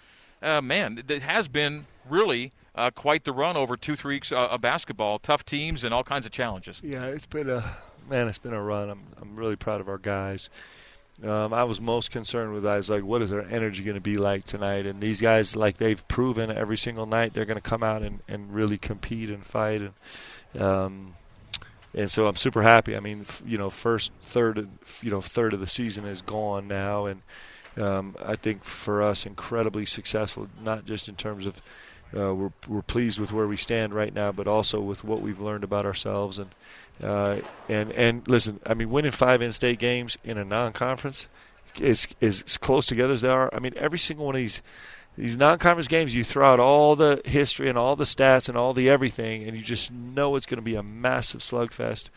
uh, 0.42 0.60
man, 0.60 1.02
it 1.08 1.22
has 1.22 1.46
been 1.46 1.86
really 2.08 2.52
uh, 2.74 2.90
quite 2.90 3.24
the 3.24 3.32
run 3.32 3.56
over 3.56 3.76
two, 3.76 3.96
three 3.96 4.16
weeks 4.16 4.32
uh, 4.32 4.48
of 4.48 4.60
basketball. 4.60 5.18
Tough 5.18 5.44
teams 5.44 5.84
and 5.84 5.94
all 5.94 6.04
kinds 6.04 6.26
of 6.26 6.32
challenges. 6.32 6.80
Yeah, 6.82 7.06
it's 7.06 7.26
been 7.26 7.48
a 7.48 7.64
man. 8.08 8.28
It's 8.28 8.38
been 8.38 8.52
a 8.52 8.62
run. 8.62 8.90
I'm 8.90 9.02
I'm 9.20 9.36
really 9.36 9.56
proud 9.56 9.80
of 9.80 9.88
our 9.88 9.98
guys. 9.98 10.50
Um, 11.24 11.54
I 11.54 11.64
was 11.64 11.80
most 11.80 12.10
concerned 12.10 12.52
with 12.52 12.66
I 12.66 12.76
was 12.76 12.90
like, 12.90 13.02
what 13.02 13.22
is 13.22 13.30
their 13.30 13.46
energy 13.48 13.82
going 13.82 13.94
to 13.94 14.00
be 14.02 14.18
like 14.18 14.44
tonight? 14.44 14.84
And 14.84 15.00
these 15.00 15.20
guys, 15.20 15.56
like 15.56 15.78
they've 15.78 16.06
proven 16.08 16.50
every 16.50 16.76
single 16.76 17.06
night, 17.06 17.32
they're 17.32 17.46
going 17.46 17.56
to 17.56 17.62
come 17.62 17.82
out 17.82 18.02
and, 18.02 18.20
and 18.28 18.54
really 18.54 18.76
compete 18.76 19.30
and 19.30 19.44
fight. 19.44 19.80
And 19.82 20.62
um, 20.62 21.14
and 21.94 22.10
so 22.10 22.26
I'm 22.26 22.36
super 22.36 22.62
happy. 22.62 22.94
I 22.94 23.00
mean, 23.00 23.22
f- 23.22 23.42
you 23.46 23.56
know, 23.56 23.70
first 23.70 24.12
third, 24.20 24.58
of, 24.58 24.68
you 25.02 25.10
know, 25.10 25.22
third 25.22 25.54
of 25.54 25.60
the 25.60 25.66
season 25.66 26.04
is 26.04 26.20
gone 26.20 26.68
now, 26.68 27.06
and 27.06 27.22
um, 27.78 28.14
I 28.22 28.36
think 28.36 28.64
for 28.64 29.02
us, 29.02 29.24
incredibly 29.24 29.86
successful. 29.86 30.48
Not 30.62 30.84
just 30.84 31.08
in 31.08 31.16
terms 31.16 31.46
of 31.46 31.62
uh, 32.14 32.34
we're 32.34 32.52
we're 32.68 32.82
pleased 32.82 33.18
with 33.18 33.32
where 33.32 33.46
we 33.46 33.56
stand 33.56 33.94
right 33.94 34.14
now, 34.14 34.32
but 34.32 34.46
also 34.46 34.80
with 34.80 35.04
what 35.04 35.20
we've 35.20 35.40
learned 35.40 35.64
about 35.64 35.86
ourselves 35.86 36.38
and 36.38 36.50
uh, 37.02 37.38
and 37.68 37.92
and 37.92 38.26
listen. 38.28 38.60
I 38.66 38.74
mean, 38.74 38.90
winning 38.90 39.10
five 39.10 39.42
in-state 39.42 39.78
games 39.78 40.16
in 40.24 40.38
a 40.38 40.44
non-conference 40.44 41.28
is 41.80 42.08
is 42.20 42.42
as 42.42 42.56
close 42.56 42.86
together 42.86 43.12
as 43.12 43.22
they 43.22 43.28
are. 43.28 43.50
I 43.52 43.58
mean, 43.58 43.74
every 43.76 43.98
single 43.98 44.26
one 44.26 44.34
of 44.34 44.40
these 44.40 44.62
these 45.16 45.36
non-conference 45.36 45.88
games, 45.88 46.14
you 46.14 46.24
throw 46.24 46.46
out 46.46 46.60
all 46.60 46.94
the 46.94 47.22
history 47.24 47.70
and 47.70 47.78
all 47.78 47.96
the 47.96 48.04
stats 48.04 48.50
and 48.50 48.58
all 48.58 48.74
the 48.74 48.90
everything, 48.90 49.44
and 49.44 49.56
you 49.56 49.62
just 49.62 49.90
know 49.90 50.36
it's 50.36 50.46
going 50.46 50.58
to 50.58 50.62
be 50.62 50.74
a 50.74 50.82
massive 50.82 51.40
slugfest. 51.40 52.10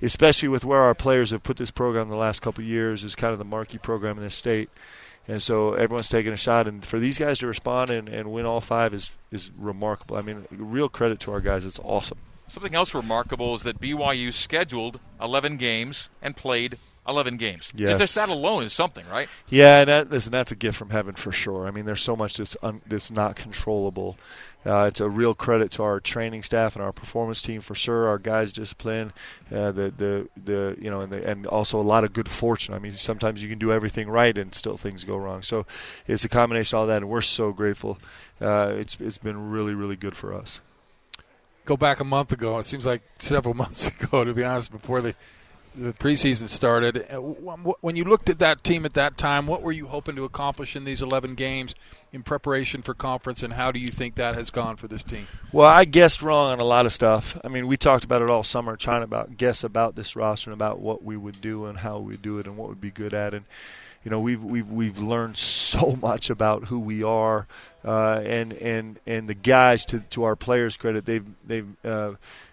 Especially 0.00 0.48
with 0.48 0.64
where 0.64 0.80
our 0.80 0.94
players 0.94 1.30
have 1.30 1.42
put 1.42 1.58
this 1.58 1.70
program 1.70 2.04
in 2.04 2.10
the 2.10 2.16
last 2.16 2.40
couple 2.40 2.64
years 2.64 3.04
is 3.04 3.14
kind 3.14 3.32
of 3.32 3.38
the 3.38 3.44
marquee 3.44 3.78
program 3.78 4.16
in 4.16 4.24
this 4.24 4.34
state, 4.34 4.70
and 5.28 5.42
so 5.42 5.74
everyone's 5.74 6.08
taking 6.08 6.32
a 6.32 6.36
shot. 6.36 6.68
And 6.68 6.84
for 6.84 6.98
these 6.98 7.18
guys 7.18 7.38
to 7.40 7.46
respond 7.46 7.90
and, 7.90 8.08
and 8.08 8.32
win 8.32 8.46
all 8.46 8.60
five 8.60 8.94
is 8.94 9.10
is 9.30 9.50
remarkable. 9.56 10.16
I 10.16 10.22
mean, 10.22 10.46
real 10.50 10.88
credit 10.88 11.20
to 11.20 11.32
our 11.32 11.40
guys. 11.40 11.64
It's 11.64 11.80
awesome. 11.82 12.18
Something 12.48 12.74
else 12.76 12.94
remarkable 12.94 13.54
is 13.56 13.62
that 13.62 13.80
BYU 13.80 14.32
scheduled 14.32 15.00
11 15.20 15.56
games 15.56 16.08
and 16.22 16.36
played 16.36 16.78
11 17.08 17.36
games. 17.36 17.72
Yes. 17.74 17.98
Just 17.98 18.14
that 18.14 18.28
alone 18.28 18.62
is 18.62 18.72
something, 18.72 19.04
right? 19.10 19.28
Yeah, 19.48 19.80
and 19.80 19.88
that, 19.88 20.10
listen, 20.10 20.32
that's 20.32 20.52
a 20.52 20.56
gift 20.56 20.78
from 20.78 20.90
heaven 20.90 21.14
for 21.14 21.32
sure. 21.32 21.66
I 21.66 21.70
mean, 21.70 21.84
there's 21.84 22.02
so 22.02 22.16
much 22.16 22.36
that's 22.36 22.56
un, 22.62 22.82
that's 22.86 23.10
not 23.10 23.36
controllable. 23.36 24.16
Uh, 24.66 24.86
it's 24.88 25.00
a 25.00 25.08
real 25.08 25.32
credit 25.32 25.70
to 25.70 25.82
our 25.84 26.00
training 26.00 26.42
staff 26.42 26.74
and 26.74 26.84
our 26.84 26.92
performance 26.92 27.40
team 27.40 27.60
for 27.60 27.76
sure. 27.76 28.08
Our 28.08 28.18
guys' 28.18 28.52
discipline, 28.52 29.12
uh, 29.54 29.70
the 29.70 29.92
the 29.96 30.28
the 30.44 30.76
you 30.80 30.90
know, 30.90 31.02
and 31.02 31.12
the, 31.12 31.24
and 31.24 31.46
also 31.46 31.78
a 31.78 31.82
lot 31.82 32.02
of 32.02 32.12
good 32.12 32.28
fortune. 32.28 32.74
I 32.74 32.80
mean, 32.80 32.90
sometimes 32.90 33.40
you 33.40 33.48
can 33.48 33.60
do 33.60 33.72
everything 33.72 34.08
right 34.08 34.36
and 34.36 34.52
still 34.52 34.76
things 34.76 35.04
go 35.04 35.16
wrong. 35.16 35.42
So 35.42 35.66
it's 36.08 36.24
a 36.24 36.28
combination 36.28 36.76
of 36.76 36.80
all 36.80 36.86
that, 36.88 36.96
and 36.96 37.08
we're 37.08 37.20
so 37.20 37.52
grateful. 37.52 37.98
Uh, 38.40 38.72
it's 38.76 38.98
it's 39.00 39.18
been 39.18 39.50
really 39.50 39.74
really 39.74 39.96
good 39.96 40.16
for 40.16 40.34
us. 40.34 40.60
Go 41.64 41.76
back 41.76 42.00
a 42.00 42.04
month 42.04 42.32
ago. 42.32 42.58
It 42.58 42.66
seems 42.66 42.86
like 42.86 43.02
several 43.20 43.54
months 43.62 43.86
ago, 43.86 44.24
to 44.24 44.34
be 44.34 44.42
honest, 44.42 44.72
before 44.72 45.00
the 45.00 45.14
the 45.76 45.92
preseason 45.92 46.48
started. 46.48 47.06
Uh, 47.10 47.18
when 47.20 47.96
you 47.96 48.04
looked 48.04 48.30
at 48.30 48.38
that 48.38 48.64
team 48.64 48.84
at 48.84 48.94
that 48.94 49.18
time, 49.18 49.46
what 49.46 49.62
were 49.62 49.72
you 49.72 49.86
hoping 49.86 50.16
to 50.16 50.24
accomplish 50.24 50.74
in 50.74 50.84
these 50.84 51.02
11 51.02 51.34
games 51.34 51.74
in 52.12 52.22
preparation 52.22 52.82
for 52.82 52.94
conference, 52.94 53.42
and 53.42 53.52
how 53.52 53.70
do 53.70 53.78
you 53.78 53.90
think 53.90 54.14
that 54.14 54.34
has 54.34 54.50
gone 54.50 54.76
for 54.76 54.88
this 54.88 55.04
team? 55.04 55.26
Well, 55.52 55.68
I 55.68 55.84
guessed 55.84 56.22
wrong 56.22 56.52
on 56.52 56.60
a 56.60 56.64
lot 56.64 56.86
of 56.86 56.92
stuff. 56.92 57.38
I 57.44 57.48
mean, 57.48 57.66
we 57.66 57.76
talked 57.76 58.04
about 58.04 58.22
it 58.22 58.30
all 58.30 58.44
summer, 58.44 58.76
trying 58.76 59.00
to 59.00 59.04
about 59.04 59.36
guess 59.36 59.62
about 59.62 59.94
this 59.94 60.16
roster 60.16 60.50
and 60.50 60.58
about 60.58 60.80
what 60.80 61.02
we 61.04 61.16
would 61.16 61.40
do 61.40 61.66
and 61.66 61.78
how 61.78 61.98
we 61.98 62.16
do 62.16 62.38
it 62.38 62.46
and 62.46 62.56
what 62.56 62.70
we'd 62.70 62.80
be 62.80 62.90
good 62.90 63.14
at. 63.14 63.34
And 63.34 63.44
you 64.04 64.10
know, 64.10 64.20
we've 64.20 64.42
we've 64.42 64.70
we've 64.70 64.98
learned 64.98 65.36
so 65.36 65.96
much 66.00 66.30
about 66.30 66.66
who 66.66 66.78
we 66.78 67.02
are, 67.02 67.46
uh, 67.84 68.20
and 68.24 68.52
and 68.52 68.98
and 69.06 69.28
the 69.28 69.34
guys 69.34 69.84
to 69.86 70.00
to 70.10 70.24
our 70.24 70.36
players' 70.36 70.76
credit, 70.76 71.04
they've 71.04 71.26
they've. 71.44 71.68
Uh, 71.84 72.12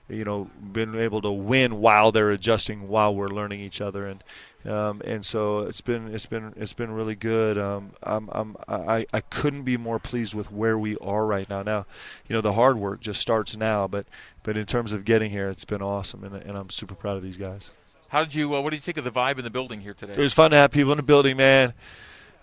you 0.09 0.23
know 0.23 0.49
been 0.61 0.95
able 0.95 1.21
to 1.21 1.31
win 1.31 1.79
while 1.79 2.11
they're 2.11 2.31
adjusting 2.31 2.87
while 2.87 3.15
we're 3.15 3.29
learning 3.29 3.59
each 3.59 3.79
other 3.81 4.07
and 4.07 4.23
um, 4.65 5.01
and 5.03 5.25
so 5.25 5.59
it's 5.59 5.81
been 5.81 6.13
it's 6.13 6.25
been 6.25 6.53
it's 6.55 6.73
been 6.73 6.91
really 6.91 7.15
good. 7.15 7.57
Um, 7.57 7.91
I'm, 8.01 8.29
I'm 8.31 8.55
I 8.67 9.05
I 9.11 9.19
couldn't 9.19 9.63
be 9.63 9.75
more 9.75 9.99
pleased 9.99 10.33
with 10.33 10.51
where 10.51 10.77
we 10.77 10.95
are 10.97 11.25
right 11.25 11.49
now. 11.49 11.63
Now, 11.63 11.85
you 12.27 12.33
know 12.33 12.41
the 12.41 12.53
hard 12.53 12.77
work 12.77 13.01
just 13.01 13.19
starts 13.19 13.57
now, 13.57 13.87
but 13.87 14.05
but 14.41 14.55
in 14.55 14.65
terms 14.65 14.93
of 14.93 15.03
getting 15.03 15.31
here, 15.31 15.49
it's 15.49 15.65
been 15.65 15.81
awesome, 15.81 16.23
and, 16.23 16.35
and 16.35 16.57
I'm 16.57 16.69
super 16.69 16.95
proud 16.95 17.17
of 17.17 17.23
these 17.23 17.35
guys. 17.35 17.71
How 18.07 18.23
did 18.23 18.33
you? 18.33 18.55
Uh, 18.55 18.61
what 18.61 18.69
did 18.69 18.77
you 18.77 18.81
think 18.81 18.97
of 18.97 19.03
the 19.03 19.11
vibe 19.11 19.37
in 19.37 19.43
the 19.43 19.49
building 19.49 19.81
here 19.81 19.93
today? 19.93 20.13
It 20.13 20.19
was 20.19 20.33
fun 20.33 20.51
to 20.51 20.57
have 20.57 20.71
people 20.71 20.93
in 20.93 20.97
the 20.97 21.03
building, 21.03 21.35
man. 21.35 21.73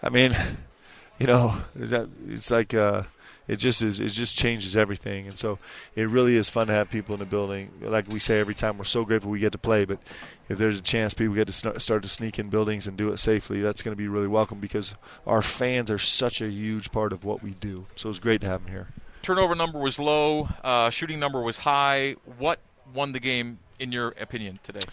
I 0.02 0.10
mean, 0.10 0.36
you 1.18 1.26
know, 1.26 1.56
it's 1.74 2.50
like. 2.50 2.74
Uh, 2.74 3.04
it 3.50 3.58
just 3.58 3.82
is 3.82 3.98
it 3.98 4.10
just 4.10 4.36
changes 4.36 4.76
everything. 4.76 5.26
And 5.26 5.36
so 5.36 5.58
it 5.96 6.08
really 6.08 6.36
is 6.36 6.48
fun 6.48 6.68
to 6.68 6.72
have 6.72 6.88
people 6.88 7.16
in 7.16 7.18
the 7.18 7.26
building. 7.26 7.72
Like 7.80 8.06
we 8.06 8.20
say 8.20 8.38
every 8.38 8.54
time 8.54 8.78
we're 8.78 8.84
so 8.84 9.04
grateful 9.04 9.28
we 9.28 9.40
get 9.40 9.50
to 9.52 9.58
play 9.58 9.84
but 9.84 9.98
if 10.48 10.56
there's 10.56 10.78
a 10.78 10.82
chance 10.82 11.14
people 11.14 11.34
get 11.34 11.48
to 11.48 11.80
start 11.80 12.02
to 12.04 12.08
sneak 12.08 12.38
in 12.38 12.48
buildings 12.48 12.86
and 12.86 12.96
do 12.96 13.12
it 13.12 13.18
safely 13.18 13.60
that's 13.60 13.82
going 13.82 13.92
to 13.92 13.96
be 13.96 14.06
really 14.06 14.28
welcome 14.28 14.60
because 14.60 14.94
our 15.26 15.42
fans 15.42 15.90
are 15.90 15.98
such 15.98 16.40
a 16.40 16.48
huge 16.48 16.92
part 16.92 17.12
of 17.12 17.24
what 17.24 17.42
we 17.42 17.50
do. 17.50 17.86
So 17.96 18.08
it's 18.08 18.20
great 18.20 18.40
to 18.42 18.46
have 18.46 18.62
them 18.62 18.72
here. 18.72 18.88
Turnover 19.22 19.56
number 19.56 19.80
was 19.80 19.98
low 19.98 20.48
uh, 20.62 20.90
shooting 20.90 21.18
number 21.18 21.42
was 21.42 21.58
high. 21.58 22.14
What 22.38 22.60
won 22.94 23.10
the 23.10 23.20
game 23.20 23.58
in 23.80 23.90
your 23.90 24.10
opinion 24.10 24.60
today 24.62 24.86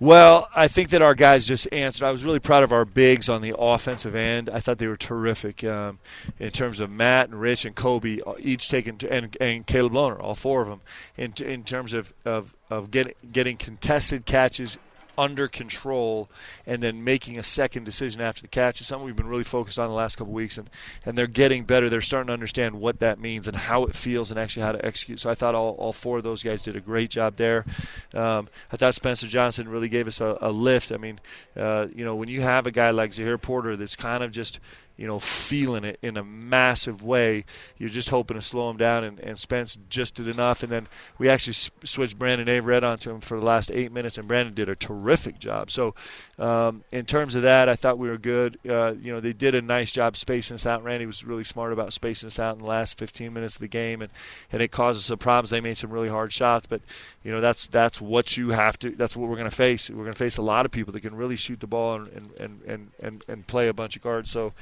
well, 0.00 0.48
I 0.56 0.66
think 0.66 0.88
that 0.90 1.02
our 1.02 1.14
guys 1.14 1.46
just 1.46 1.68
answered. 1.72 2.06
I 2.06 2.10
was 2.10 2.24
really 2.24 2.38
proud 2.38 2.62
of 2.62 2.72
our 2.72 2.86
bigs 2.86 3.28
on 3.28 3.42
the 3.42 3.54
offensive 3.56 4.14
end. 4.14 4.48
I 4.48 4.58
thought 4.58 4.78
they 4.78 4.86
were 4.86 4.96
terrific 4.96 5.62
um, 5.62 5.98
in 6.38 6.50
terms 6.50 6.80
of 6.80 6.90
Matt 6.90 7.28
and 7.28 7.38
Rich 7.38 7.66
and 7.66 7.76
Kolby, 7.76 8.20
uh, 8.26 8.32
each 8.38 8.70
taking 8.70 8.98
and, 9.10 9.36
and 9.40 9.66
Caleb 9.66 9.92
Lohner, 9.92 10.18
all 10.18 10.34
four 10.34 10.62
of 10.62 10.68
them, 10.68 10.80
in 11.18 11.34
in 11.44 11.64
terms 11.64 11.92
of 11.92 12.14
of, 12.24 12.56
of 12.70 12.90
getting 12.90 13.14
getting 13.30 13.58
contested 13.58 14.24
catches 14.24 14.78
under 15.20 15.48
control 15.48 16.30
and 16.64 16.82
then 16.82 17.04
making 17.04 17.38
a 17.38 17.42
second 17.42 17.84
decision 17.84 18.22
after 18.22 18.40
the 18.40 18.48
catch 18.48 18.80
is 18.80 18.86
something 18.86 19.04
we've 19.04 19.14
been 19.14 19.26
really 19.26 19.44
focused 19.44 19.78
on 19.78 19.86
the 19.86 19.94
last 19.94 20.16
couple 20.16 20.32
weeks 20.32 20.56
and, 20.56 20.70
and 21.04 21.16
they're 21.16 21.26
getting 21.26 21.64
better. 21.64 21.90
They're 21.90 22.00
starting 22.00 22.28
to 22.28 22.32
understand 22.32 22.80
what 22.80 23.00
that 23.00 23.20
means 23.20 23.46
and 23.46 23.54
how 23.54 23.84
it 23.84 23.94
feels 23.94 24.30
and 24.30 24.40
actually 24.40 24.62
how 24.62 24.72
to 24.72 24.82
execute. 24.82 25.20
So 25.20 25.28
i 25.28 25.34
thought 25.34 25.54
all, 25.54 25.74
all 25.74 25.92
four 25.92 26.16
of 26.16 26.24
those 26.24 26.42
guys 26.42 26.62
did 26.62 26.74
a 26.74 26.80
great 26.80 27.10
job 27.10 27.36
there. 27.36 27.66
Um, 28.14 28.48
i 28.72 28.78
thought 28.78 28.94
spencer 28.94 29.26
johnson 29.26 29.68
really 29.68 29.90
gave 29.90 30.06
us 30.06 30.22
a, 30.22 30.38
a 30.40 30.50
lift. 30.50 30.90
I 30.90 30.96
mean 30.96 31.20
uh, 31.54 31.88
you 31.94 32.04
know 32.04 32.16
when 32.16 32.30
you 32.30 32.40
have 32.40 32.66
a 32.66 32.70
guy 32.70 32.90
like 32.90 33.12
zahir 33.12 33.36
porter 33.36 33.76
that's 33.76 33.96
kind 33.96 34.24
of 34.24 34.32
just 34.32 34.58
you 35.00 35.06
know, 35.06 35.18
feeling 35.18 35.82
it 35.82 35.98
in 36.02 36.18
a 36.18 36.22
massive 36.22 37.02
way. 37.02 37.46
You're 37.78 37.88
just 37.88 38.10
hoping 38.10 38.36
to 38.36 38.42
slow 38.42 38.68
him 38.68 38.76
down, 38.76 39.02
and, 39.02 39.18
and 39.20 39.38
Spence 39.38 39.78
just 39.88 40.14
did 40.14 40.28
enough. 40.28 40.62
And 40.62 40.70
then 40.70 40.88
we 41.16 41.30
actually 41.30 41.54
switched 41.84 42.18
Brandon 42.18 42.46
Averette 42.50 42.84
onto 42.84 43.10
him 43.10 43.20
for 43.20 43.40
the 43.40 43.46
last 43.46 43.70
eight 43.70 43.92
minutes, 43.92 44.18
and 44.18 44.28
Brandon 44.28 44.52
did 44.52 44.68
a 44.68 44.76
terrific 44.76 45.38
job. 45.38 45.70
So, 45.70 45.94
um, 46.38 46.84
in 46.92 47.06
terms 47.06 47.34
of 47.34 47.40
that, 47.42 47.66
I 47.66 47.76
thought 47.76 47.96
we 47.96 48.10
were 48.10 48.18
good. 48.18 48.58
Uh, 48.68 48.92
you 49.00 49.10
know, 49.10 49.20
they 49.20 49.32
did 49.32 49.54
a 49.54 49.62
nice 49.62 49.90
job 49.90 50.18
spacing 50.18 50.56
us 50.56 50.66
out. 50.66 50.84
Randy 50.84 51.06
was 51.06 51.24
really 51.24 51.44
smart 51.44 51.72
about 51.72 51.94
spacing 51.94 52.26
us 52.26 52.38
out 52.38 52.56
in 52.56 52.60
the 52.60 52.68
last 52.68 52.98
15 52.98 53.32
minutes 53.32 53.54
of 53.54 53.62
the 53.62 53.68
game, 53.68 54.02
and, 54.02 54.12
and 54.52 54.60
it 54.60 54.70
caused 54.70 54.98
us 54.98 55.06
some 55.06 55.16
problems. 55.16 55.48
They 55.48 55.62
made 55.62 55.78
some 55.78 55.90
really 55.90 56.10
hard 56.10 56.30
shots, 56.30 56.66
but 56.66 56.82
you 57.24 57.32
know 57.32 57.40
that's 57.40 57.66
that's 57.66 58.02
what 58.02 58.36
you 58.36 58.50
have 58.50 58.78
to. 58.80 58.90
That's 58.90 59.16
what 59.16 59.30
we're 59.30 59.36
going 59.36 59.48
to 59.48 59.56
face. 59.56 59.88
We're 59.88 59.96
going 59.96 60.12
to 60.12 60.18
face 60.18 60.36
a 60.36 60.42
lot 60.42 60.66
of 60.66 60.72
people 60.72 60.92
that 60.92 61.00
can 61.00 61.14
really 61.14 61.36
shoot 61.36 61.60
the 61.60 61.66
ball 61.66 61.94
and 61.94 62.32
and, 62.38 62.62
and, 62.66 62.90
and, 63.02 63.24
and 63.26 63.46
play 63.46 63.68
a 63.68 63.74
bunch 63.74 63.96
of 63.96 64.02
guards. 64.02 64.30
So 64.30 64.52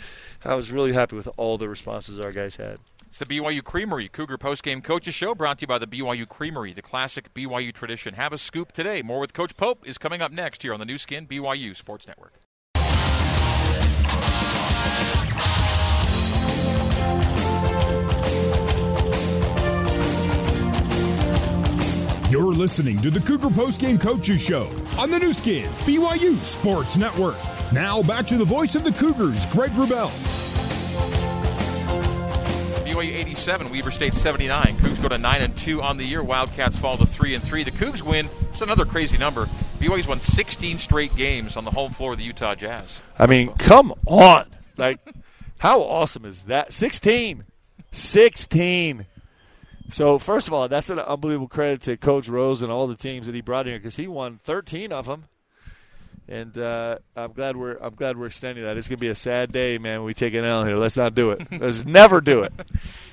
I 0.45 0.55
was 0.55 0.71
really 0.71 0.93
happy 0.93 1.17
with 1.17 1.29
all 1.37 1.59
the 1.59 1.69
responses 1.69 2.21
our 2.21 2.33
guys 2.33 2.57
had. 2.57 2.79
It's 3.09 3.19
the 3.19 3.27
BYU 3.27 3.64
Creamery 3.64 4.09
Cougar 4.09 4.38
Postgame 4.38 4.85
Coaches 4.85 5.14
Show 5.14 5.35
brought 5.35 5.59
to 5.59 5.62
you 5.62 5.67
by 5.67 5.79
the 5.79 5.87
BYU 5.87 6.29
Creamery, 6.29 6.73
the 6.73 6.83
classic 6.83 7.33
BYU 7.35 7.73
tradition. 7.73 8.14
Have 8.14 8.33
a 8.33 8.38
scoop 8.38 8.73
today. 8.73 9.03
More 9.03 9.19
with 9.19 9.33
Coach 9.33 9.57
Pope 9.57 9.87
is 9.87 9.99
coming 9.99 10.21
up 10.21 10.31
next 10.31 10.62
here 10.62 10.75
on 10.75 10.79
the 10.79 10.85
Nu 10.87 10.99
Skin 10.99 11.27
BYU 11.27 11.75
Sports 11.75 12.07
Network. 12.07 12.35
You're 22.31 22.53
listening 22.53 23.01
to 23.01 23.11
the 23.11 23.21
Cougar 23.21 23.49
Postgame 23.49 23.99
Coaches 23.99 24.43
Show 24.43 24.71
on 24.99 25.11
the 25.11 25.19
Nu 25.19 25.33
Skin 25.33 25.71
BYU 25.87 26.37
Sports 26.41 26.99
Network. 26.99 27.58
Now 27.73 28.03
back 28.03 28.27
to 28.29 28.39
the 28.39 28.45
voice 28.45 28.75
of 28.75 28.85
the 28.85 28.93
Cougars, 28.93 29.45
Greg 29.47 29.71
Wrubell. 29.73 30.11
BYU 32.85 33.15
87, 33.15 33.71
Weber 33.71 33.91
State 33.91 34.15
79. 34.15 34.77
Cougs 34.79 35.03
go 35.03 35.09
to 35.09 35.19
9 35.19 35.43
and 35.43 35.57
2 35.57 35.83
on 35.83 35.99
the 35.99 36.05
year. 36.05 36.23
Wildcats 36.23 36.79
fall 36.79 36.97
to 36.97 37.05
3 37.05 37.35
and 37.35 37.45
3. 37.45 37.65
The 37.65 37.71
Cougs 37.71 38.01
win. 38.01 38.31
It's 38.51 38.63
another 38.63 38.87
crazy 38.87 39.19
number. 39.19 39.45
BYU's 39.79 40.07
won 40.07 40.21
16 40.21 40.79
straight 40.79 41.15
games 41.15 41.59
on 41.59 41.65
the 41.65 41.71
home 41.71 41.93
floor 41.93 42.13
of 42.13 42.19
the 42.19 42.25
Utah 42.25 42.55
Jazz. 42.55 43.01
I 43.19 43.27
mean, 43.27 43.53
come 43.55 43.93
on. 44.07 44.47
Like 44.79 45.01
how 45.59 45.83
awesome 45.83 46.25
is 46.25 46.45
that? 46.45 46.73
16. 46.73 47.45
16. 47.93 49.07
So, 49.91 50.19
first 50.19 50.49
of 50.49 50.55
all, 50.55 50.69
that's 50.69 50.91
an 50.91 50.99
unbelievable 50.99 51.49
credit 51.49 51.83
to 51.83 51.97
Coach 51.99 52.29
Rose 52.29 52.63
and 52.63 52.73
all 52.73 52.87
the 52.87 52.97
teams 52.97 53.27
that 53.27 53.35
he 53.35 53.41
brought 53.43 53.67
in 53.67 53.73
here 53.73 53.79
because 53.79 53.97
he 53.97 54.09
won 54.09 54.39
13 54.39 54.93
of 54.93 55.07
them 55.07 55.25
and 56.29 56.57
uh, 56.59 56.99
I'm 57.17 57.33
glad 57.33 57.57
we're 57.57 57.77
I'm 57.77 57.95
glad 57.95 58.19
we're 58.19 58.27
extending 58.27 58.64
that. 58.64 58.77
It's 58.77 58.88
gonna 58.88 58.99
be 58.99 59.09
a 59.09 59.14
sad 59.14 59.51
day, 59.51 59.79
man. 59.79 60.01
When 60.01 60.07
we 60.07 60.14
take 60.14 60.35
an 60.35 60.45
L 60.45 60.64
here. 60.64 60.77
Let's 60.77 60.97
not 60.97 61.14
do 61.14 61.31
it. 61.31 61.47
Let's 61.61 61.85
never 61.85 62.21
do 62.21 62.43
it. 62.43 62.53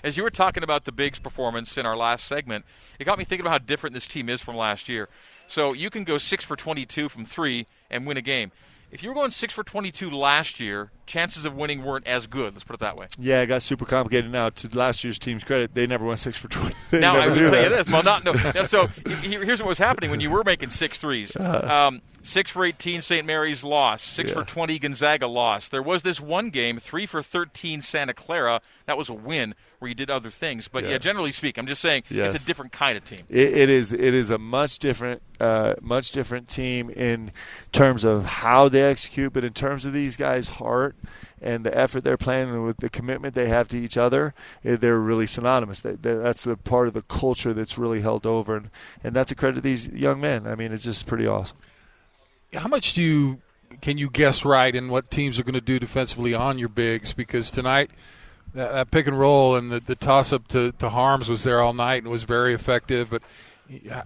As 0.03 0.17
you 0.17 0.23
were 0.23 0.29
talking 0.29 0.63
about 0.63 0.85
the 0.85 0.91
Bigs 0.91 1.19
performance 1.19 1.77
in 1.77 1.85
our 1.85 1.95
last 1.95 2.25
segment, 2.25 2.65
it 2.99 3.05
got 3.05 3.17
me 3.17 3.23
thinking 3.23 3.45
about 3.45 3.51
how 3.51 3.65
different 3.65 3.93
this 3.93 4.07
team 4.07 4.29
is 4.29 4.41
from 4.41 4.55
last 4.55 4.89
year. 4.89 5.07
So 5.47 5.73
you 5.73 5.89
can 5.89 6.03
go 6.03 6.17
six 6.17 6.43
for 6.43 6.55
22 6.55 7.09
from 7.09 7.25
three 7.25 7.67
and 7.89 8.05
win 8.05 8.17
a 8.17 8.21
game. 8.21 8.51
If 8.91 9.01
you 9.01 9.09
were 9.09 9.15
going 9.15 9.31
six 9.31 9.53
for 9.53 9.63
22 9.63 10.09
last 10.09 10.59
year, 10.59 10.91
chances 11.05 11.45
of 11.45 11.55
winning 11.55 11.83
weren't 11.83 12.07
as 12.07 12.27
good. 12.27 12.53
Let's 12.53 12.63
put 12.63 12.75
it 12.75 12.79
that 12.79 12.97
way. 12.97 13.07
Yeah, 13.19 13.41
it 13.41 13.47
got 13.47 13.61
super 13.61 13.85
complicated 13.85 14.31
now. 14.31 14.49
To 14.49 14.77
last 14.77 15.03
year's 15.03 15.19
team's 15.19 15.43
credit, 15.43 15.73
they 15.73 15.87
never 15.87 16.05
went 16.05 16.19
six 16.19 16.37
for 16.37 16.47
20. 16.47 16.75
now 16.99 17.17
I 17.17 17.27
will 17.27 17.35
tell 17.35 17.63
you 17.63 17.69
this. 17.69 17.87
Well, 17.87 18.03
not 18.03 18.23
no. 18.23 18.33
so 18.65 18.87
here's 19.21 19.61
what 19.61 19.69
was 19.69 19.77
happening 19.77 20.11
when 20.11 20.19
you 20.19 20.29
were 20.29 20.43
making 20.43 20.69
six 20.69 20.97
threes. 20.97 21.35
Uh-huh. 21.35 21.87
Um, 21.87 22.01
Six 22.25 22.49
for 22.49 22.65
18, 22.65 23.03
St. 23.03 23.23
Mary's 23.23 23.63
lost. 23.63 24.07
Six 24.07 24.29
yeah. 24.29 24.37
for 24.37 24.43
20, 24.43 24.79
Gonzaga 24.79 25.27
lost. 25.27 25.69
There 25.69 25.83
was 25.83 26.01
this 26.01 26.19
one 26.19 26.49
game, 26.49 26.79
three 26.79 27.05
for 27.05 27.21
13, 27.21 27.83
Santa 27.83 28.15
Clara. 28.15 28.61
That 28.87 28.97
was 28.97 29.09
a 29.09 29.13
win 29.13 29.53
where 29.77 29.89
you 29.89 29.93
did 29.93 30.09
other 30.09 30.31
things. 30.31 30.67
But 30.67 30.85
yeah, 30.85 30.91
yeah 30.91 30.97
generally 30.97 31.31
speaking, 31.31 31.61
I'm 31.61 31.67
just 31.67 31.83
saying 31.83 32.01
yes. 32.09 32.33
it's 32.33 32.43
a 32.43 32.47
different 32.47 32.71
kind 32.71 32.97
of 32.97 33.03
team. 33.03 33.19
it, 33.29 33.55
it 33.55 33.69
is. 33.69 33.93
It 33.93 34.15
is 34.15 34.31
a 34.31 34.39
much 34.39 34.79
different, 34.79 35.21
uh, 35.39 35.75
much 35.81 36.13
different 36.13 36.47
team 36.47 36.89
in 36.89 37.31
terms 37.71 38.03
of 38.03 38.25
how 38.25 38.69
they 38.69 38.81
execute, 38.81 39.31
but 39.31 39.43
in 39.43 39.53
terms 39.53 39.85
of 39.85 39.93
these 39.93 40.17
guys' 40.17 40.47
heart 40.47 40.94
effort, 41.03 41.09
and 41.41 41.65
the 41.65 41.77
effort 41.77 42.03
they're 42.03 42.17
playing 42.17 42.63
with 42.63 42.77
the 42.77 42.89
commitment 42.89 43.35
they 43.35 43.47
have 43.47 43.67
to 43.69 43.77
each 43.77 43.97
other, 43.97 44.33
eh, 44.63 44.75
they're 44.75 44.99
really 44.99 45.27
synonymous. 45.27 45.81
That's 45.81 46.43
the 46.43 46.57
part 46.57 46.87
of 46.87 46.93
the 46.93 47.01
culture 47.03 47.53
that's 47.53 47.77
really 47.77 48.01
held 48.01 48.25
over, 48.25 48.55
and, 49.03 49.15
that's 49.15 49.31
a 49.31 49.35
credit 49.35 49.55
to 49.55 49.61
these 49.61 49.87
young 49.89 50.19
men. 50.19 50.47
I 50.47 50.55
mean, 50.55 50.71
it's 50.71 50.83
just 50.83 51.05
pretty 51.05 51.27
awesome. 51.27 51.57
How 52.53 52.67
much 52.67 52.93
do 52.93 53.01
you 53.01 53.41
can 53.81 53.97
you 53.97 54.09
guess 54.09 54.45
right 54.45 54.73
in 54.73 54.89
what 54.89 55.11
teams 55.11 55.39
are 55.39 55.43
going 55.43 55.53
to 55.53 55.61
do 55.61 55.79
defensively 55.79 56.33
on 56.33 56.57
your 56.57 56.69
bigs? 56.69 57.13
Because 57.13 57.51
tonight, 57.51 57.91
that, 58.53 58.91
pick 58.91 59.07
and 59.07 59.19
roll 59.19 59.55
and 59.55 59.71
the, 59.71 59.79
the 59.79 59.95
toss 59.95 60.31
up 60.31 60.47
to, 60.49 60.71
to 60.73 60.89
Haarms 60.89 61.29
was 61.29 61.43
there 61.43 61.59
all 61.59 61.73
night 61.73 62.03
and 62.03 62.11
was 62.11 62.23
very 62.23 62.53
effective. 62.53 63.09
But 63.09 63.21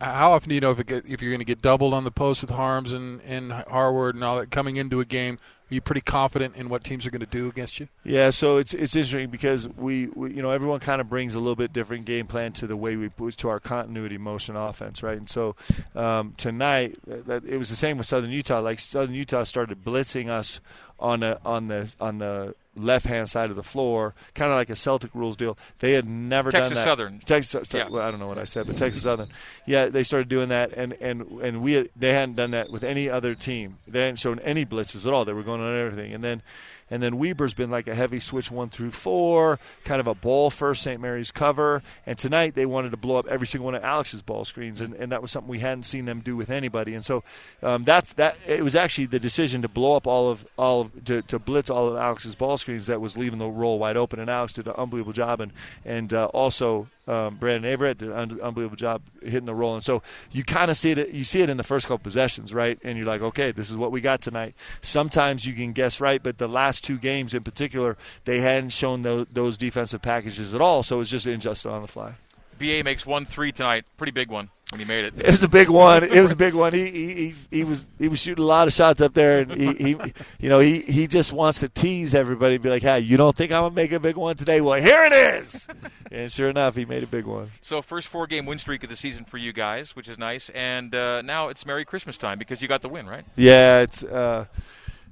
how 0.01 0.33
often 0.33 0.49
do 0.49 0.55
you 0.55 0.61
know 0.61 0.71
if, 0.71 0.85
get, 0.85 1.05
if 1.05 1.21
you're 1.21 1.31
going 1.31 1.39
to 1.39 1.45
get 1.45 1.61
doubled 1.61 1.93
on 1.93 2.03
the 2.03 2.11
post 2.11 2.41
with 2.41 2.51
Haarms 2.51 2.91
and, 2.91 3.21
and 3.21 3.51
Harward 3.51 4.15
and 4.15 4.23
all 4.23 4.39
that 4.39 4.51
coming 4.51 4.77
into 4.77 4.99
a 4.99 5.05
game? 5.05 5.39
You 5.69 5.81
pretty 5.81 6.01
confident 6.01 6.55
in 6.55 6.67
what 6.67 6.83
teams 6.83 7.05
are 7.05 7.11
going 7.11 7.19
to 7.19 7.27
do 7.27 7.47
against 7.47 7.79
you? 7.79 7.87
Yeah, 8.03 8.31
so 8.31 8.57
it's 8.57 8.73
it's 8.73 8.95
interesting 8.95 9.29
because 9.29 9.67
we, 9.67 10.07
we 10.07 10.33
you 10.33 10.41
know 10.41 10.49
everyone 10.49 10.79
kind 10.79 10.99
of 10.99 11.09
brings 11.09 11.35
a 11.35 11.39
little 11.39 11.55
bit 11.55 11.71
different 11.71 12.05
game 12.05 12.25
plan 12.27 12.53
to 12.53 12.67
the 12.67 12.75
way 12.75 12.95
we 12.95 13.09
to 13.31 13.49
our 13.49 13.59
continuity 13.59 14.17
motion 14.17 14.55
offense, 14.55 15.03
right? 15.03 15.17
And 15.17 15.29
so 15.29 15.55
um, 15.95 16.33
tonight 16.37 16.97
that, 17.05 17.45
it 17.45 17.57
was 17.57 17.69
the 17.69 17.75
same 17.75 17.97
with 17.97 18.07
Southern 18.07 18.31
Utah. 18.31 18.59
Like 18.59 18.79
Southern 18.79 19.13
Utah 19.13 19.43
started 19.43 19.83
blitzing 19.83 20.29
us 20.29 20.59
on 20.99 21.19
the 21.21 21.39
on 21.45 21.67
the 21.67 21.93
on 21.99 22.17
the 22.17 22.55
left 22.83 23.05
hand 23.05 23.29
side 23.29 23.49
of 23.49 23.55
the 23.55 23.63
floor, 23.63 24.13
kind 24.33 24.51
of 24.51 24.57
like 24.57 24.69
a 24.69 24.75
Celtic 24.75 25.13
rules 25.13 25.35
deal. 25.35 25.57
They 25.79 25.93
had 25.93 26.07
never 26.07 26.51
Texas 26.51 26.69
done 26.69 26.75
that. 26.77 26.83
Southern. 26.83 27.19
Texas, 27.19 27.69
yeah. 27.73 27.89
well, 27.89 28.03
I 28.03 28.11
don't 28.11 28.19
know 28.19 28.27
what 28.27 28.37
I 28.37 28.45
said, 28.45 28.67
but 28.67 28.77
Texas 28.77 29.03
Southern. 29.03 29.29
Yeah, 29.65 29.87
they 29.87 30.03
started 30.03 30.29
doing 30.29 30.49
that, 30.49 30.73
and 30.73 30.93
and 30.93 31.21
and 31.41 31.61
we 31.61 31.73
had, 31.73 31.89
they 31.95 32.13
hadn't 32.13 32.35
done 32.35 32.51
that 32.51 32.71
with 32.71 32.83
any 32.83 33.09
other 33.09 33.35
team. 33.35 33.77
They 33.87 34.01
hadn't 34.01 34.17
shown 34.17 34.39
any 34.39 34.65
blitzes 34.65 35.05
at 35.05 35.13
all. 35.13 35.25
They 35.25 35.33
were 35.33 35.43
going 35.43 35.61
on 35.61 35.77
everything, 35.77 36.13
and 36.13 36.23
then 36.23 36.41
and 36.89 37.01
then 37.01 37.17
Weber's 37.17 37.53
been 37.53 37.69
like 37.69 37.87
a 37.87 37.95
heavy 37.95 38.19
switch 38.19 38.51
one 38.51 38.69
through 38.69 38.91
four, 38.91 39.59
kind 39.83 39.99
of 39.99 40.07
a 40.07 40.15
ball 40.15 40.49
first 40.49 40.81
St. 40.81 41.01
Mary's 41.01 41.31
cover. 41.31 41.83
And 42.05 42.17
tonight 42.17 42.55
they 42.55 42.65
wanted 42.65 42.91
to 42.91 42.97
blow 42.97 43.17
up 43.17 43.27
every 43.27 43.47
single 43.47 43.65
one 43.65 43.75
of 43.75 43.83
Alex's 43.83 44.21
ball 44.21 44.45
screens, 44.45 44.81
and, 44.81 44.93
and 44.95 45.11
that 45.11 45.21
was 45.21 45.31
something 45.31 45.49
we 45.49 45.59
hadn't 45.59 45.83
seen 45.83 46.05
them 46.05 46.21
do 46.21 46.35
with 46.35 46.49
anybody. 46.49 46.93
And 46.93 47.05
so 47.05 47.23
um, 47.61 47.83
that's 47.83 48.13
that. 48.13 48.35
It 48.47 48.63
was 48.63 48.75
actually 48.75 49.07
the 49.07 49.19
decision 49.19 49.61
to 49.61 49.67
blow 49.67 49.95
up 49.95 50.07
all 50.07 50.29
of 50.29 50.47
all 50.57 50.81
of 50.81 51.05
to, 51.05 51.21
to 51.23 51.39
blitz 51.39 51.69
all 51.69 51.89
of 51.89 51.97
Alex's 51.97 52.35
ball 52.35 52.57
screens 52.57 52.85
that 52.87 53.01
was 53.01 53.17
leaving 53.17 53.39
the 53.39 53.49
roll 53.49 53.79
wide 53.79 53.97
open. 53.97 54.19
And 54.19 54.29
Alex 54.29 54.53
did 54.53 54.67
an 54.67 54.73
unbelievable 54.77 55.13
job, 55.13 55.41
and 55.41 55.51
and 55.85 56.13
uh, 56.13 56.25
also 56.25 56.87
um, 57.09 57.37
Brandon 57.37 57.71
Averette 57.71 57.97
did 57.97 58.09
an 58.09 58.39
unbelievable 58.39 58.75
job 58.75 59.01
hitting 59.23 59.45
the 59.45 59.55
roll. 59.55 59.73
And 59.73 59.83
so 59.83 60.03
you 60.31 60.43
kind 60.43 60.69
of 60.69 60.77
see 60.77 60.91
it. 60.91 61.09
You 61.09 61.23
see 61.23 61.41
it 61.41 61.49
in 61.49 61.57
the 61.57 61.63
first 61.63 61.87
couple 61.87 61.99
possessions, 61.99 62.53
right? 62.53 62.77
And 62.83 62.97
you're 62.97 63.07
like, 63.07 63.21
okay, 63.21 63.51
this 63.51 63.71
is 63.71 63.75
what 63.75 63.91
we 63.91 63.99
got 63.99 64.21
tonight. 64.21 64.53
Sometimes 64.81 65.45
you 65.45 65.53
can 65.53 65.73
guess 65.73 65.99
right, 65.99 66.21
but 66.21 66.37
the 66.37 66.47
last 66.47 66.83
two 66.83 66.99
games 66.99 67.33
in 67.33 67.43
particular, 67.43 67.97
they 68.25 68.41
hadn't 68.41 68.69
shown 68.69 69.01
those, 69.01 69.25
those 69.31 69.57
defensive 69.57 70.03
packages 70.03 70.53
at 70.53 70.61
all. 70.61 70.83
So 70.83 70.97
it 70.97 70.99
was 70.99 71.09
just 71.09 71.25
adjusted 71.25 71.69
on 71.69 71.81
the 71.81 71.87
fly. 71.87 72.13
BA 72.59 72.83
makes 72.83 73.05
one 73.05 73.25
three 73.25 73.51
tonight, 73.51 73.85
pretty 73.97 74.11
big 74.11 74.29
one 74.29 74.49
when 74.71 74.79
he 74.79 74.85
made 74.85 75.05
it. 75.05 75.13
It 75.17 75.31
was 75.31 75.41
a 75.41 75.47
big 75.47 75.69
one. 75.87 76.03
It 76.03 76.21
was 76.21 76.31
a 76.31 76.35
big 76.35 76.53
one. 76.53 76.73
He 76.73 76.89
he, 76.91 77.35
he 77.49 77.63
was 77.63 77.85
he 77.97 78.07
was 78.07 78.19
shooting 78.19 78.43
a 78.43 78.47
lot 78.47 78.67
of 78.67 78.73
shots 78.73 79.01
up 79.01 79.13
there, 79.13 79.39
and 79.39 79.51
he, 79.51 79.73
he 79.73 80.13
you 80.39 80.49
know 80.49 80.59
he, 80.59 80.79
he 80.81 81.07
just 81.07 81.33
wants 81.33 81.59
to 81.61 81.69
tease 81.69 82.13
everybody 82.13 82.55
and 82.55 82.63
be 82.63 82.69
like, 82.69 82.83
"Hey, 82.83 82.99
you 82.99 83.17
don't 83.17 83.35
think 83.35 83.51
I'm 83.51 83.63
gonna 83.63 83.75
make 83.75 83.91
a 83.91 83.99
big 83.99 84.15
one 84.15 84.35
today? 84.35 84.61
Well, 84.61 84.79
here 84.79 85.03
it 85.05 85.13
is." 85.13 85.67
and 86.11 86.31
sure 86.31 86.49
enough, 86.49 86.75
he 86.75 86.85
made 86.85 87.03
a 87.03 87.07
big 87.07 87.25
one. 87.25 87.51
So 87.61 87.81
first 87.81 88.07
four 88.07 88.27
game 88.27 88.45
win 88.45 88.59
streak 88.59 88.83
of 88.83 88.89
the 88.89 88.95
season 88.95 89.25
for 89.25 89.37
you 89.37 89.53
guys, 89.53 89.95
which 89.95 90.07
is 90.07 90.17
nice, 90.17 90.49
and 90.49 90.93
uh, 90.93 91.21
now 91.21 91.47
it's 91.47 91.65
Merry 91.65 91.85
Christmas 91.85 92.17
time 92.17 92.37
because 92.37 92.61
you 92.61 92.67
got 92.67 92.81
the 92.81 92.89
win, 92.89 93.07
right? 93.07 93.25
Yeah, 93.35 93.79
it's. 93.79 94.03
Uh, 94.03 94.45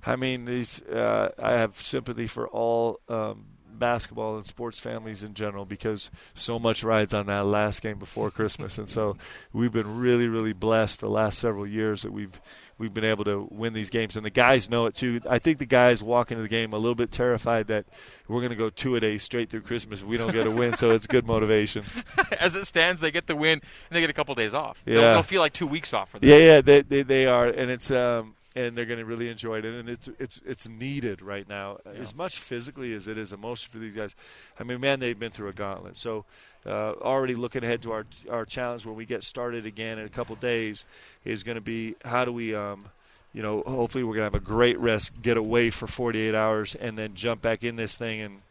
I 0.06 0.16
mean, 0.16 0.46
these. 0.46 0.82
Uh, 0.84 1.32
I 1.42 1.54
have 1.54 1.76
sympathy 1.82 2.28
for 2.28 2.48
all. 2.48 3.00
Um, 3.10 3.46
basketball 3.78 4.38
and 4.38 4.46
sports 4.46 4.80
families 4.80 5.24
in 5.24 5.34
general 5.34 5.66
because 5.66 6.10
so 6.34 6.60
much 6.60 6.84
rides 6.84 7.14
on 7.14 7.28
that 7.28 7.46
last 7.46 7.82
game 7.82 8.00
before 8.00 8.32
Christmas, 8.32 8.78
and 8.78 8.90
so 8.90 9.18
we've 9.54 9.74
been 9.74 9.98
really, 10.00 10.28
really 10.28 10.54
blessed 10.54 11.00
the 11.00 11.10
last 11.10 11.40
several 11.40 11.68
years 11.68 12.02
that 12.02 12.12
we've 12.12 12.40
we've 12.78 12.94
been 12.94 13.04
able 13.04 13.24
to 13.24 13.48
win 13.52 13.74
these 13.74 13.90
games, 13.90 14.16
and 14.16 14.26
the 14.26 14.30
guys 14.30 14.70
know 14.70 14.86
it 14.86 14.96
too. 14.96 15.22
I 15.30 15.40
think 15.40 15.58
the 15.58 15.66
guys 15.66 16.04
walk 16.04 16.32
into 16.32 16.44
the 16.44 16.50
game 16.50 16.74
a 16.74 16.78
little 16.78 16.96
bit 16.96 17.12
terrified 17.12 17.68
that 17.68 17.86
we're 18.28 18.42
going 18.42 18.52
to 18.52 18.56
go 18.56 18.70
two 18.70 18.96
a 18.96 19.00
day 19.00 19.18
straight 19.18 19.50
through 19.50 19.62
Christmas. 19.62 20.02
If 20.02 20.08
we 20.08 20.18
don't 20.18 20.34
get 20.34 20.48
a 20.48 20.52
win, 20.52 20.74
so 20.74 20.92
it's 20.92 21.08
good 21.08 21.26
motivation. 21.26 21.84
As 22.40 22.56
it 22.56 22.66
stands, 22.68 23.02
they 23.02 23.12
get 23.12 23.28
the 23.28 23.36
win 23.36 23.54
and 23.54 23.62
they 23.96 24.02
get 24.02 24.10
a 24.10 24.14
couple 24.14 24.36
days 24.36 24.54
off. 24.54 24.82
Yeah. 24.86 24.94
They'll, 24.94 25.14
they'll 25.14 25.24
feel 25.24 25.42
like 25.42 25.54
two 25.54 25.68
weeks 25.68 25.94
off 25.94 26.10
for 26.10 26.20
them. 26.20 26.30
Yeah, 26.30 26.38
yeah, 26.38 26.62
they 26.62 26.82
they, 26.82 27.04
they 27.04 27.26
are, 27.26 27.48
and 27.48 27.72
it's 27.72 27.92
um 27.92 28.36
and 28.58 28.76
they're 28.76 28.86
going 28.86 29.00
to 29.00 29.06
really 29.06 29.30
enjoy 29.30 29.60
it. 29.60 29.66
And 29.66 29.88
it's 29.88 30.10
it's 30.20 30.42
it's 30.46 30.68
needed 30.68 31.22
right 31.22 31.48
now, 31.48 31.78
yeah. 31.86 32.02
as 32.02 32.16
much 32.16 32.40
physically 32.40 32.94
as 32.96 33.08
it 33.08 33.18
is 33.18 33.32
emotionally 33.32 33.72
for 33.72 33.78
these 33.78 33.96
guys. 33.96 34.16
I 34.60 34.64
mean, 34.64 34.82
man, 34.82 35.00
they've 35.00 35.18
been 35.18 35.32
through 35.32 35.50
a 35.50 35.54
gauntlet. 35.54 35.96
So 35.96 36.26
uh, 36.66 36.94
already 36.94 37.36
looking 37.36 37.64
ahead 37.64 37.84
to 37.84 37.92
our 37.92 38.06
our 38.30 38.46
challenge 38.46 38.86
when 38.86 38.96
we 38.96 39.06
get 39.06 39.24
started 39.24 39.66
again 39.66 40.00
in 40.00 40.06
a 40.06 40.10
couple 40.10 40.36
days 40.36 40.86
is 41.24 41.44
going 41.44 41.56
to 41.56 41.62
be 41.62 41.96
how 42.04 42.26
do 42.26 42.34
we. 42.34 42.56
Um, 42.56 42.86
you 43.34 43.44
know, 43.44 43.62
hopefully 43.68 44.04
we're 44.04 44.16
going 44.16 44.28
to 44.28 44.36
have 44.36 44.42
a 44.42 44.44
great 44.44 44.80
rest, 44.80 45.22
get 45.22 45.38
away 45.38 45.70
for 45.70 45.86
48 45.86 46.34
hours, 46.34 46.74
and 46.74 46.98
then 46.98 47.14
jump 47.14 47.40
back 47.40 47.64
in 47.64 47.76
this 47.76 47.96
thing 47.96 48.22
and 48.22 48.42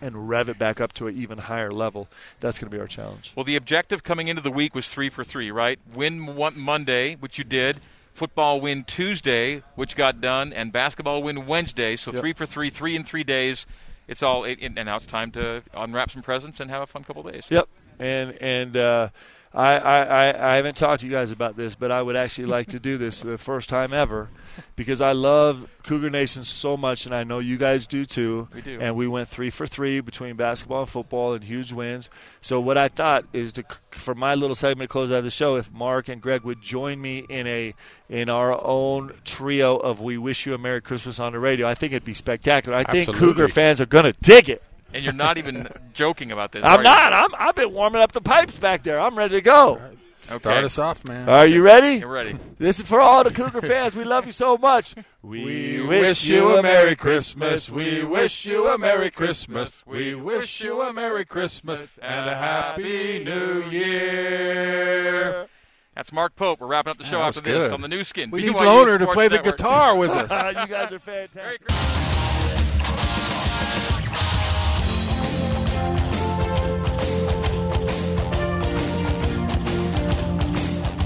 and 0.00 0.28
rev 0.28 0.48
it 0.48 0.58
back 0.58 0.80
up 0.80 0.94
to 0.94 1.08
an 1.08 1.16
even 1.18 1.36
higher 1.36 1.70
level. 1.70 2.08
That's 2.40 2.58
going 2.58 2.70
to 2.70 2.74
be 2.74 2.80
our 2.80 2.86
challenge. 2.86 3.32
Well, 3.36 3.44
the 3.44 3.56
objective 3.56 4.04
coming 4.04 4.28
into 4.28 4.40
the 4.40 4.52
week 4.52 4.74
was 4.74 4.88
three 4.88 5.10
for 5.10 5.24
three, 5.24 5.50
right? 5.50 5.78
Win 5.94 6.36
one 6.36 6.58
Monday, 6.58 7.16
which 7.16 7.36
you 7.36 7.44
did 7.44 7.80
football 8.18 8.60
win 8.60 8.84
Tuesday, 8.84 9.62
which 9.76 9.94
got 9.94 10.20
done, 10.20 10.52
and 10.52 10.72
basketball 10.72 11.22
win 11.22 11.46
Wednesday. 11.46 11.96
So 11.96 12.10
Yep. 12.12 12.20
three 12.20 12.32
for 12.32 12.46
three, 12.46 12.68
three 12.68 12.96
in 12.96 13.04
three 13.04 13.24
days. 13.24 13.64
It's 14.08 14.22
all, 14.22 14.44
it, 14.44 14.58
and 14.60 14.74
now 14.74 14.96
it's 14.96 15.06
time 15.06 15.30
to 15.32 15.62
unwrap 15.72 16.10
some 16.10 16.22
presents 16.22 16.58
and 16.60 16.70
have 16.70 16.82
a 16.82 16.86
fun 16.86 17.04
couple 17.04 17.22
days. 17.22 17.44
Yep. 17.48 17.68
And 18.00 18.36
and 18.40 18.76
uh, 18.76 19.08
I, 19.54 19.78
I 19.78 20.02
I 20.02 20.52
I 20.52 20.56
haven't 20.56 20.76
talked 20.76 21.00
to 21.00 21.06
you 21.06 21.12
guys 21.12 21.32
about 21.32 21.56
this, 21.56 21.74
but 21.74 21.90
I 21.90 22.02
would 22.02 22.16
actually 22.16 22.44
like 22.44 22.68
to 22.68 22.78
do 22.78 22.98
this 22.98 23.22
the 23.22 23.38
first 23.38 23.68
time 23.68 23.94
ever 23.94 24.28
because 24.76 25.00
I 25.00 25.12
love 25.12 25.66
Cougar 25.84 26.10
Nation 26.10 26.44
so 26.44 26.76
much, 26.76 27.06
and 27.06 27.14
I 27.14 27.24
know 27.24 27.38
you 27.38 27.56
guys 27.56 27.86
do 27.86 28.04
too. 28.04 28.48
We 28.54 28.60
do. 28.60 28.78
And 28.80 28.94
we 28.94 29.08
went 29.08 29.28
three 29.28 29.50
for 29.50 29.66
three 29.66 30.00
between 30.00 30.36
basketball 30.36 30.80
and 30.80 30.88
football, 30.88 31.32
and 31.32 31.42
huge 31.42 31.72
wins. 31.72 32.10
So 32.42 32.60
what 32.60 32.76
I 32.76 32.88
thought 32.88 33.24
is 33.32 33.52
to 33.54 33.64
for 33.90 34.14
my 34.14 34.34
little 34.34 34.54
segment 34.54 34.88
to 34.88 34.92
close 34.92 35.10
out 35.10 35.22
the 35.22 35.30
show, 35.30 35.56
if 35.56 35.72
Mark 35.72 36.08
and 36.08 36.20
Greg 36.20 36.42
would 36.42 36.60
join 36.60 37.00
me 37.00 37.24
in 37.28 37.46
a 37.46 37.74
in 38.10 38.28
our 38.28 38.62
own 38.62 39.14
trio 39.24 39.76
of 39.76 40.00
"We 40.00 40.18
Wish 40.18 40.44
You 40.44 40.54
a 40.54 40.58
Merry 40.58 40.82
Christmas" 40.82 41.18
on 41.18 41.32
the 41.32 41.38
radio, 41.38 41.66
I 41.66 41.74
think 41.74 41.92
it'd 41.92 42.04
be 42.04 42.14
spectacular. 42.14 42.76
I 42.76 42.84
think 42.84 43.14
Cougar 43.14 43.48
fans 43.48 43.80
are 43.80 43.86
gonna 43.86 44.12
dig 44.12 44.50
it. 44.50 44.62
And 44.94 45.04
you're 45.04 45.12
not 45.12 45.38
even 45.38 45.68
joking 45.92 46.32
about 46.32 46.52
this. 46.52 46.64
I'm 46.64 46.82
not. 46.82 47.12
I'm, 47.12 47.30
I've 47.38 47.54
been 47.54 47.72
warming 47.72 48.00
up 48.00 48.12
the 48.12 48.20
pipes 48.20 48.58
back 48.58 48.82
there. 48.82 48.98
I'm 48.98 49.16
ready 49.16 49.34
to 49.36 49.40
go. 49.42 49.80
Start 50.22 50.44
Okay. 50.46 50.64
us 50.64 50.78
off, 50.78 51.06
man. 51.06 51.28
Are 51.28 51.46
you 51.46 51.62
ready? 51.62 52.00
You're 52.00 52.08
ready. 52.08 52.36
This 52.58 52.80
is 52.80 52.86
for 52.86 53.00
all 53.00 53.22
the 53.24 53.30
Cougar 53.30 53.62
fans. 53.62 53.94
We 53.96 54.04
love 54.04 54.26
you 54.26 54.32
so 54.32 54.58
much. 54.58 54.94
We 55.22 55.80
wish 55.82 56.26
you 56.26 56.56
a 56.58 56.62
Merry 56.62 56.96
Christmas. 56.96 57.70
We 57.70 58.04
wish 58.04 58.44
you 58.44 58.66
a 58.68 58.76
Merry 58.76 59.10
Christmas. 59.10 59.82
We 59.86 60.14
wish 60.14 60.60
you 60.60 60.82
a 60.82 60.92
Merry 60.92 61.24
Christmas 61.24 61.98
and 62.02 62.28
a 62.28 62.34
Happy 62.34 63.22
New 63.24 63.62
Year. 63.70 65.46
That's 65.94 66.12
Mark 66.12 66.36
Pope. 66.36 66.60
We're 66.60 66.66
wrapping 66.66 66.90
up 66.90 66.98
the 66.98 67.04
show 67.04 67.20
after 67.20 67.40
was 67.40 67.44
this 67.44 67.64
good. 67.64 67.72
on 67.72 67.80
the 67.80 67.88
Nu 67.88 68.04
Skin. 68.04 68.30
We 68.30 68.42
need 68.42 68.52
BYU 68.52 68.58
Lohner 68.60 68.98
to 68.98 69.04
Sports 69.04 69.14
play 69.14 69.28
the 69.28 69.38
guitar 69.38 69.96
with 69.96 70.10
us. 70.30 70.30
you 70.60 70.66
guys 70.66 70.92
are 70.92 70.98
Merry 70.98 70.98
fantastic. 70.98 72.07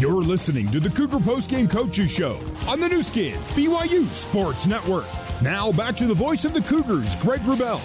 You're 0.03 0.25
listening 0.25 0.69
to 0.73 0.81
the 0.81 0.91
Cougar 0.91 1.19
Postgame 1.19 1.71
Coaches 1.71 2.11
Show 2.11 2.37
on 2.67 2.81
the 2.81 2.89
Nu 2.89 3.05
Skin, 3.05 3.41
BYU 3.51 4.05
Sports 4.09 4.67
Network. 4.67 5.07
Now 5.41 5.71
back 5.71 5.95
to 5.99 6.09
the 6.09 6.15
voice 6.15 6.45
of 6.45 6.53
the 6.53 6.61
Cougars, 6.61 7.15
Greg 7.23 7.39
Wrubell. 7.43 7.81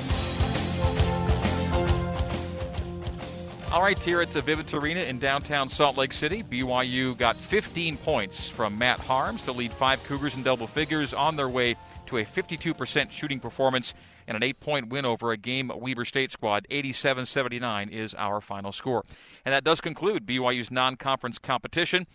All 3.72 3.84
right, 3.84 4.04
here 4.04 4.20
at 4.20 4.32
the 4.32 4.42
Vivint 4.42 4.74
Arena 4.74 5.02
in 5.02 5.20
downtown 5.20 5.70
Salt 5.70 5.96
Lake 5.96 6.12
City, 6.12 6.42
BYU 6.42 7.16
got 7.20 7.36
15 7.36 7.98
points 7.98 8.50
from 8.50 8.80
Matt 8.80 9.00
Haarms 9.00 9.46
to 9.46 9.52
lead 9.52 9.72
five 9.72 10.04
Cougars 10.06 10.34
in 10.34 10.42
double 10.42 10.66
figures 10.66 11.14
on 11.14 11.36
their 11.36 11.50
way 11.50 11.76
to 12.08 12.18
a 12.18 12.26
52% 12.26 13.12
shooting 13.12 13.40
performance 13.40 13.94
and 14.28 14.36
an 14.36 14.44
eight 14.44 14.60
point 14.60 14.90
win 14.90 15.06
over 15.06 15.32
a 15.32 15.38
game 15.38 15.72
Weber 15.74 16.06
State 16.06 16.32
squad. 16.32 16.68
87 16.70 17.26
79 17.26 17.90
is 17.90 18.14
our 18.16 18.42
final 18.42 18.72
score. 18.72 19.04
And 19.46 19.54
that 19.54 19.64
does 19.64 19.82
conclude 19.82 20.26
BYU's 20.26 20.70
non 20.70 20.98
conference 20.98 21.40
competition. 21.40 22.06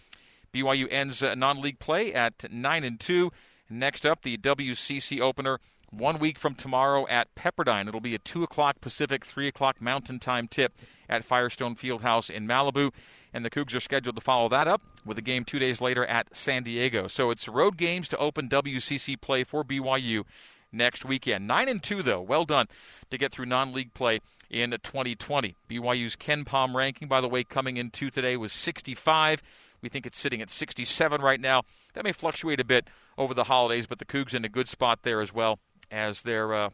BYU 0.53 0.87
ends 0.91 1.23
uh, 1.23 1.35
non-league 1.35 1.79
play 1.79 2.13
at 2.13 2.51
nine 2.53 2.85
and 2.85 3.01
two. 3.01 3.33
Next 3.71 4.05
up, 4.05 4.23
the 4.23 4.37
WCC 4.37 5.21
opener 5.21 5.61
one 5.91 6.19
week 6.19 6.39
from 6.39 6.55
tomorrow 6.55 7.07
at 7.09 7.35
Pepperdine. 7.35 7.89
It'll 7.89 8.01
be 8.01 8.15
a 8.15 8.19
two 8.19 8.43
o'clock 8.43 8.81
Pacific, 8.81 9.25
three 9.25 9.49
o'clock 9.49 9.81
Mountain 9.81 10.21
Time 10.21 10.49
tip 10.49 10.73
at 11.09 11.25
Firestone 11.25 11.75
Fieldhouse 11.75 12.31
in 12.31 12.47
Malibu. 12.47 12.93
And 13.35 13.47
the 13.47 13.51
Cougs 13.51 13.75
are 13.75 13.81
scheduled 13.81 14.17
to 14.17 14.21
follow 14.21 14.51
that 14.51 14.69
up 14.69 14.83
with 15.07 15.17
a 15.17 15.23
game 15.23 15.45
two 15.45 15.59
days 15.59 15.81
later 15.81 16.05
at 16.05 16.37
San 16.37 16.65
Diego. 16.65 17.09
So 17.09 17.31
it's 17.31 17.49
road 17.49 17.79
games 17.79 18.09
to 18.09 18.19
open 18.19 18.49
WCC 18.49 19.19
play 19.19 19.43
for 19.43 19.65
BYU 19.65 20.25
next 20.73 21.05
weekend. 21.05 21.47
9 21.47 21.69
and 21.69 21.83
2, 21.83 22.03
though. 22.03 22.21
Well 22.21 22.45
done 22.45 22.67
to 23.11 23.19
get 23.19 23.33
through 23.33 23.47
non 23.47 23.73
league 23.73 23.95
play 23.95 24.21
in 24.51 24.71
2020. 24.71 25.57
BYU's 25.69 26.17
KenPom 26.17 26.75
ranking, 26.75 27.09
by 27.09 27.21
the 27.21 27.29
way, 27.29 27.45
coming 27.45 27.77
into 27.77 28.11
today 28.11 28.37
was 28.37 28.53
65. 28.53 29.43
We 29.81 29.89
think 29.89 30.07
it's 30.07 30.19
sitting 30.19 30.41
at 30.41 30.51
67 30.51 31.21
right 31.21 31.41
now. 31.41 31.63
That 31.95 32.05
may 32.05 32.13
fluctuate 32.13 32.61
a 32.61 32.65
bit 32.65 32.89
over 33.19 33.35
the 33.35 33.45
holidays, 33.45 33.87
but 33.87 33.99
the 33.99 34.05
Cougs 34.05 34.35
in 34.35 34.45
a 34.45 34.49
good 34.49 34.69
spot 34.69 35.01
there 35.03 35.21
as 35.21 35.33
well 35.33 35.59
as 35.91 36.23
their 36.23 36.55
uh, 36.55 36.71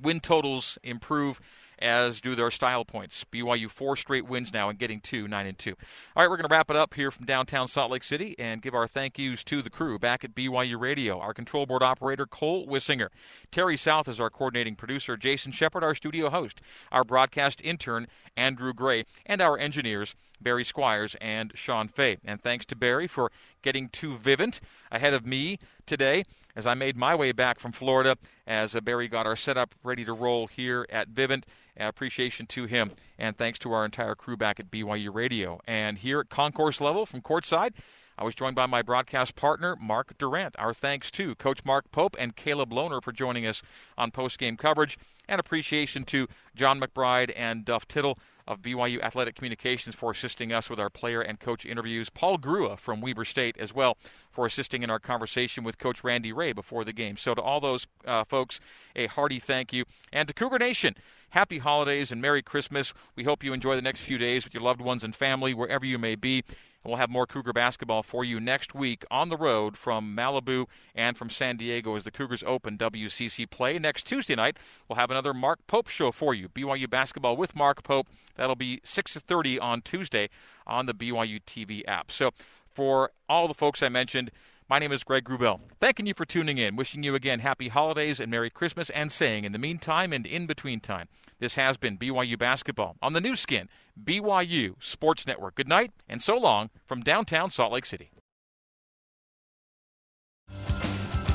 win 0.00 0.20
totals 0.20 0.78
improve 0.82 1.40
as 1.80 2.20
do 2.20 2.34
their 2.34 2.50
style 2.50 2.84
points. 2.84 3.24
BYU 3.32 3.70
four 3.70 3.96
straight 3.96 4.26
wins 4.26 4.52
now 4.52 4.68
and 4.68 4.78
getting 4.78 5.00
two, 5.00 5.26
nine 5.28 5.46
and 5.46 5.58
two. 5.58 5.74
All 6.14 6.22
right, 6.22 6.30
we're 6.30 6.36
going 6.36 6.48
to 6.48 6.54
wrap 6.54 6.70
it 6.70 6.76
up 6.76 6.94
here 6.94 7.10
from 7.10 7.26
downtown 7.26 7.68
Salt 7.68 7.90
Lake 7.90 8.02
City 8.02 8.34
and 8.38 8.62
give 8.62 8.74
our 8.74 8.86
thank 8.86 9.18
yous 9.18 9.44
to 9.44 9.62
the 9.62 9.70
crew 9.70 9.98
back 9.98 10.24
at 10.24 10.34
BYU 10.34 10.78
Radio. 10.78 11.18
Our 11.18 11.34
control 11.34 11.66
board 11.66 11.82
operator 11.82 12.26
Cole 12.26 12.66
Wissinger, 12.66 13.08
Terry 13.50 13.76
South 13.76 14.08
is 14.08 14.20
our 14.20 14.30
coordinating 14.30 14.76
producer, 14.76 15.16
Jason 15.16 15.52
Shepard, 15.52 15.84
our 15.84 15.94
studio 15.94 16.30
host, 16.30 16.60
our 16.92 17.04
broadcast 17.04 17.60
intern 17.62 18.06
Andrew 18.36 18.72
Gray, 18.72 19.04
and 19.26 19.40
our 19.40 19.58
engineers 19.58 20.14
Barry 20.40 20.64
Squires 20.64 21.16
and 21.20 21.52
Sean 21.54 21.88
Fay. 21.88 22.18
And 22.24 22.40
thanks 22.40 22.64
to 22.66 22.76
Barry 22.76 23.06
for 23.06 23.30
getting 23.62 23.88
to 23.90 24.16
Vivint 24.16 24.60
ahead 24.90 25.14
of 25.14 25.26
me 25.26 25.58
today 25.90 26.22
as 26.54 26.68
I 26.68 26.74
made 26.74 26.96
my 26.96 27.16
way 27.16 27.32
back 27.32 27.58
from 27.58 27.72
Florida 27.72 28.16
as 28.46 28.76
uh, 28.76 28.80
Barry 28.80 29.08
got 29.08 29.26
our 29.26 29.34
setup 29.34 29.74
ready 29.82 30.04
to 30.04 30.12
roll 30.12 30.46
here 30.46 30.86
at 30.88 31.10
Vivint. 31.10 31.42
Appreciation 31.76 32.46
to 32.46 32.66
him, 32.66 32.92
and 33.18 33.36
thanks 33.36 33.58
to 33.60 33.72
our 33.72 33.84
entire 33.84 34.14
crew 34.14 34.36
back 34.36 34.60
at 34.60 34.70
BYU 34.70 35.12
Radio. 35.12 35.60
And 35.66 35.98
here 35.98 36.20
at 36.20 36.28
concourse 36.28 36.80
level 36.80 37.06
from 37.06 37.22
courtside, 37.22 37.72
I 38.20 38.24
was 38.24 38.34
joined 38.34 38.54
by 38.54 38.66
my 38.66 38.82
broadcast 38.82 39.34
partner, 39.34 39.76
Mark 39.80 40.18
Durrant. 40.18 40.54
Our 40.58 40.74
thanks 40.74 41.10
to 41.12 41.34
Coach 41.36 41.64
Mark 41.64 41.90
Pope 41.90 42.16
and 42.18 42.36
Caleb 42.36 42.70
Lohner 42.70 43.02
for 43.02 43.12
joining 43.12 43.46
us 43.46 43.62
on 43.96 44.10
post-game 44.10 44.58
coverage, 44.58 44.98
and 45.26 45.40
appreciation 45.40 46.04
to 46.04 46.28
John 46.54 46.78
McBride 46.78 47.32
and 47.34 47.64
Duff 47.64 47.88
Tittle 47.88 48.18
of 48.46 48.60
BYU 48.60 49.00
Athletic 49.00 49.36
Communications 49.36 49.94
for 49.94 50.10
assisting 50.10 50.52
us 50.52 50.68
with 50.68 50.78
our 50.78 50.90
player 50.90 51.22
and 51.22 51.40
coach 51.40 51.64
interviews. 51.64 52.10
Paul 52.10 52.36
Grua 52.36 52.78
from 52.78 53.00
Weber 53.00 53.24
State 53.24 53.56
as 53.58 53.72
well 53.72 53.96
for 54.30 54.44
assisting 54.44 54.82
in 54.82 54.90
our 54.90 54.98
conversation 54.98 55.64
with 55.64 55.78
Coach 55.78 56.04
Randy 56.04 56.32
Rahe 56.32 56.54
before 56.54 56.84
the 56.84 56.92
game. 56.92 57.16
So 57.16 57.34
to 57.34 57.40
all 57.40 57.60
those 57.60 57.86
uh, 58.04 58.24
folks, 58.24 58.60
a 58.94 59.06
hearty 59.06 59.38
thank 59.38 59.72
you. 59.72 59.84
And 60.12 60.28
to 60.28 60.34
Cougar 60.34 60.58
Nation, 60.58 60.94
happy 61.30 61.58
holidays 61.58 62.12
and 62.12 62.20
Merry 62.20 62.42
Christmas. 62.42 62.92
We 63.16 63.24
hope 63.24 63.42
you 63.42 63.54
enjoy 63.54 63.76
the 63.76 63.82
next 63.82 64.00
few 64.00 64.18
days 64.18 64.44
with 64.44 64.52
your 64.52 64.62
loved 64.62 64.82
ones 64.82 65.04
and 65.04 65.14
family, 65.14 65.54
wherever 65.54 65.86
you 65.86 65.98
may 65.98 66.16
be. 66.16 66.42
We'll 66.84 66.96
have 66.96 67.10
more 67.10 67.26
Cougar 67.26 67.52
basketball 67.52 68.02
for 68.02 68.24
you 68.24 68.40
next 68.40 68.74
week 68.74 69.04
on 69.10 69.28
the 69.28 69.36
road 69.36 69.76
from 69.76 70.16
Malibu 70.16 70.66
and 70.94 71.16
from 71.16 71.28
San 71.28 71.56
Diego 71.56 71.94
as 71.94 72.04
the 72.04 72.10
Cougars 72.10 72.42
open 72.46 72.78
WCC 72.78 73.48
play. 73.48 73.78
Next 73.78 74.06
Tuesday 74.06 74.34
night, 74.34 74.56
we'll 74.88 74.96
have 74.96 75.10
another 75.10 75.34
Mark 75.34 75.66
Pope 75.66 75.88
show 75.88 76.10
for 76.10 76.32
you. 76.32 76.48
BYU 76.48 76.88
basketball 76.88 77.36
with 77.36 77.54
Mark 77.54 77.82
Pope. 77.82 78.08
That'll 78.36 78.56
be 78.56 78.80
6:30 78.82 79.60
on 79.60 79.82
Tuesday 79.82 80.30
on 80.66 80.86
the 80.86 80.94
BYU 80.94 81.40
TV 81.44 81.84
app. 81.86 82.10
So, 82.10 82.30
for 82.70 83.10
all 83.28 83.46
the 83.46 83.54
folks 83.54 83.82
I 83.82 83.88
mentioned, 83.90 84.30
my 84.70 84.78
name 84.78 84.92
is 84.92 85.02
Greg 85.02 85.24
Wrubell. 85.24 85.58
Thanking 85.80 86.06
you 86.06 86.14
for 86.14 86.24
tuning 86.24 86.56
in, 86.56 86.76
wishing 86.76 87.02
you 87.02 87.16
again 87.16 87.40
happy 87.40 87.68
holidays 87.68 88.20
and 88.20 88.30
Merry 88.30 88.50
Christmas, 88.50 88.88
and 88.90 89.10
saying 89.10 89.44
in 89.44 89.50
the 89.50 89.58
meantime 89.58 90.12
and 90.12 90.24
in 90.24 90.46
between 90.46 90.78
time, 90.78 91.08
this 91.40 91.56
has 91.56 91.76
been 91.76 91.98
BYU 91.98 92.38
Basketball 92.38 92.96
on 93.02 93.12
the 93.12 93.20
Nu 93.20 93.34
Skin, 93.34 93.68
BYU 94.02 94.80
Sports 94.80 95.26
Network. 95.26 95.56
Good 95.56 95.66
night 95.66 95.90
and 96.08 96.22
so 96.22 96.38
long 96.38 96.70
from 96.86 97.00
downtown 97.00 97.50
Salt 97.50 97.72
Lake 97.72 97.84
City. 97.84 98.12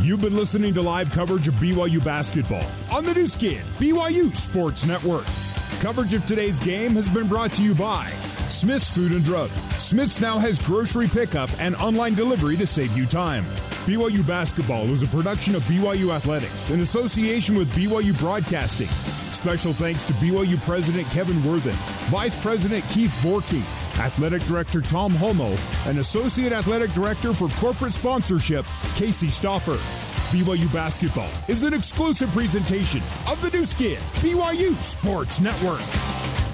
You've 0.01 0.21
been 0.21 0.37
listening 0.37 0.73
to 0.75 0.81
live 0.81 1.11
coverage 1.11 1.47
of 1.49 1.55
BYU 1.55 2.01
basketball 2.01 2.65
on 2.89 3.03
the 3.03 3.13
Nu 3.13 3.27
Skin, 3.27 3.63
BYU 3.79 4.33
Sports 4.33 4.85
Network. 4.85 5.25
Coverage 5.81 6.13
of 6.13 6.25
today's 6.25 6.57
game 6.59 6.93
has 6.93 7.09
been 7.09 7.27
brought 7.27 7.51
to 7.53 7.63
you 7.63 7.75
by 7.75 8.13
Smith's 8.49 8.91
Food 8.91 9.11
and 9.11 9.25
Drug. 9.25 9.49
Smith's 9.77 10.21
now 10.21 10.37
has 10.37 10.59
grocery 10.59 11.07
pickup 11.07 11.49
and 11.59 11.75
online 11.75 12.13
delivery 12.13 12.55
to 12.57 12.67
save 12.67 12.95
you 12.95 13.05
time. 13.05 13.43
BYU 13.85 14.25
Basketball 14.25 14.85
is 14.91 15.01
a 15.01 15.07
production 15.07 15.55
of 15.55 15.63
BYU 15.63 16.13
Athletics 16.13 16.69
in 16.69 16.81
association 16.81 17.57
with 17.57 17.69
BYU 17.71 18.17
Broadcasting. 18.19 18.87
Special 19.31 19.73
thanks 19.73 20.05
to 20.05 20.13
BYU 20.13 20.63
President 20.63 21.07
Kevin 21.07 21.43
Worthen, 21.43 21.73
Vice 22.09 22.39
President 22.41 22.85
Keith 22.89 23.15
Vorkink, 23.21 23.65
Athletic 23.99 24.43
Director 24.43 24.79
Tom 24.79 25.13
Holmoe, 25.13 25.57
and 25.87 25.99
Associate 25.99 26.53
Athletic 26.53 26.93
Director 26.93 27.33
for 27.33 27.49
Corporate 27.49 27.93
Sponsorship, 27.93 28.65
Casey 28.95 29.27
Stoffer. 29.27 29.77
BYU 30.31 30.71
Basketball 30.71 31.31
is 31.47 31.63
an 31.63 31.73
exclusive 31.73 32.31
presentation 32.31 33.03
of 33.27 33.41
the 33.41 33.49
Nu 33.49 33.65
Skin, 33.65 33.99
BYU 34.15 34.79
Sports 34.81 35.39
Network. 35.39 36.44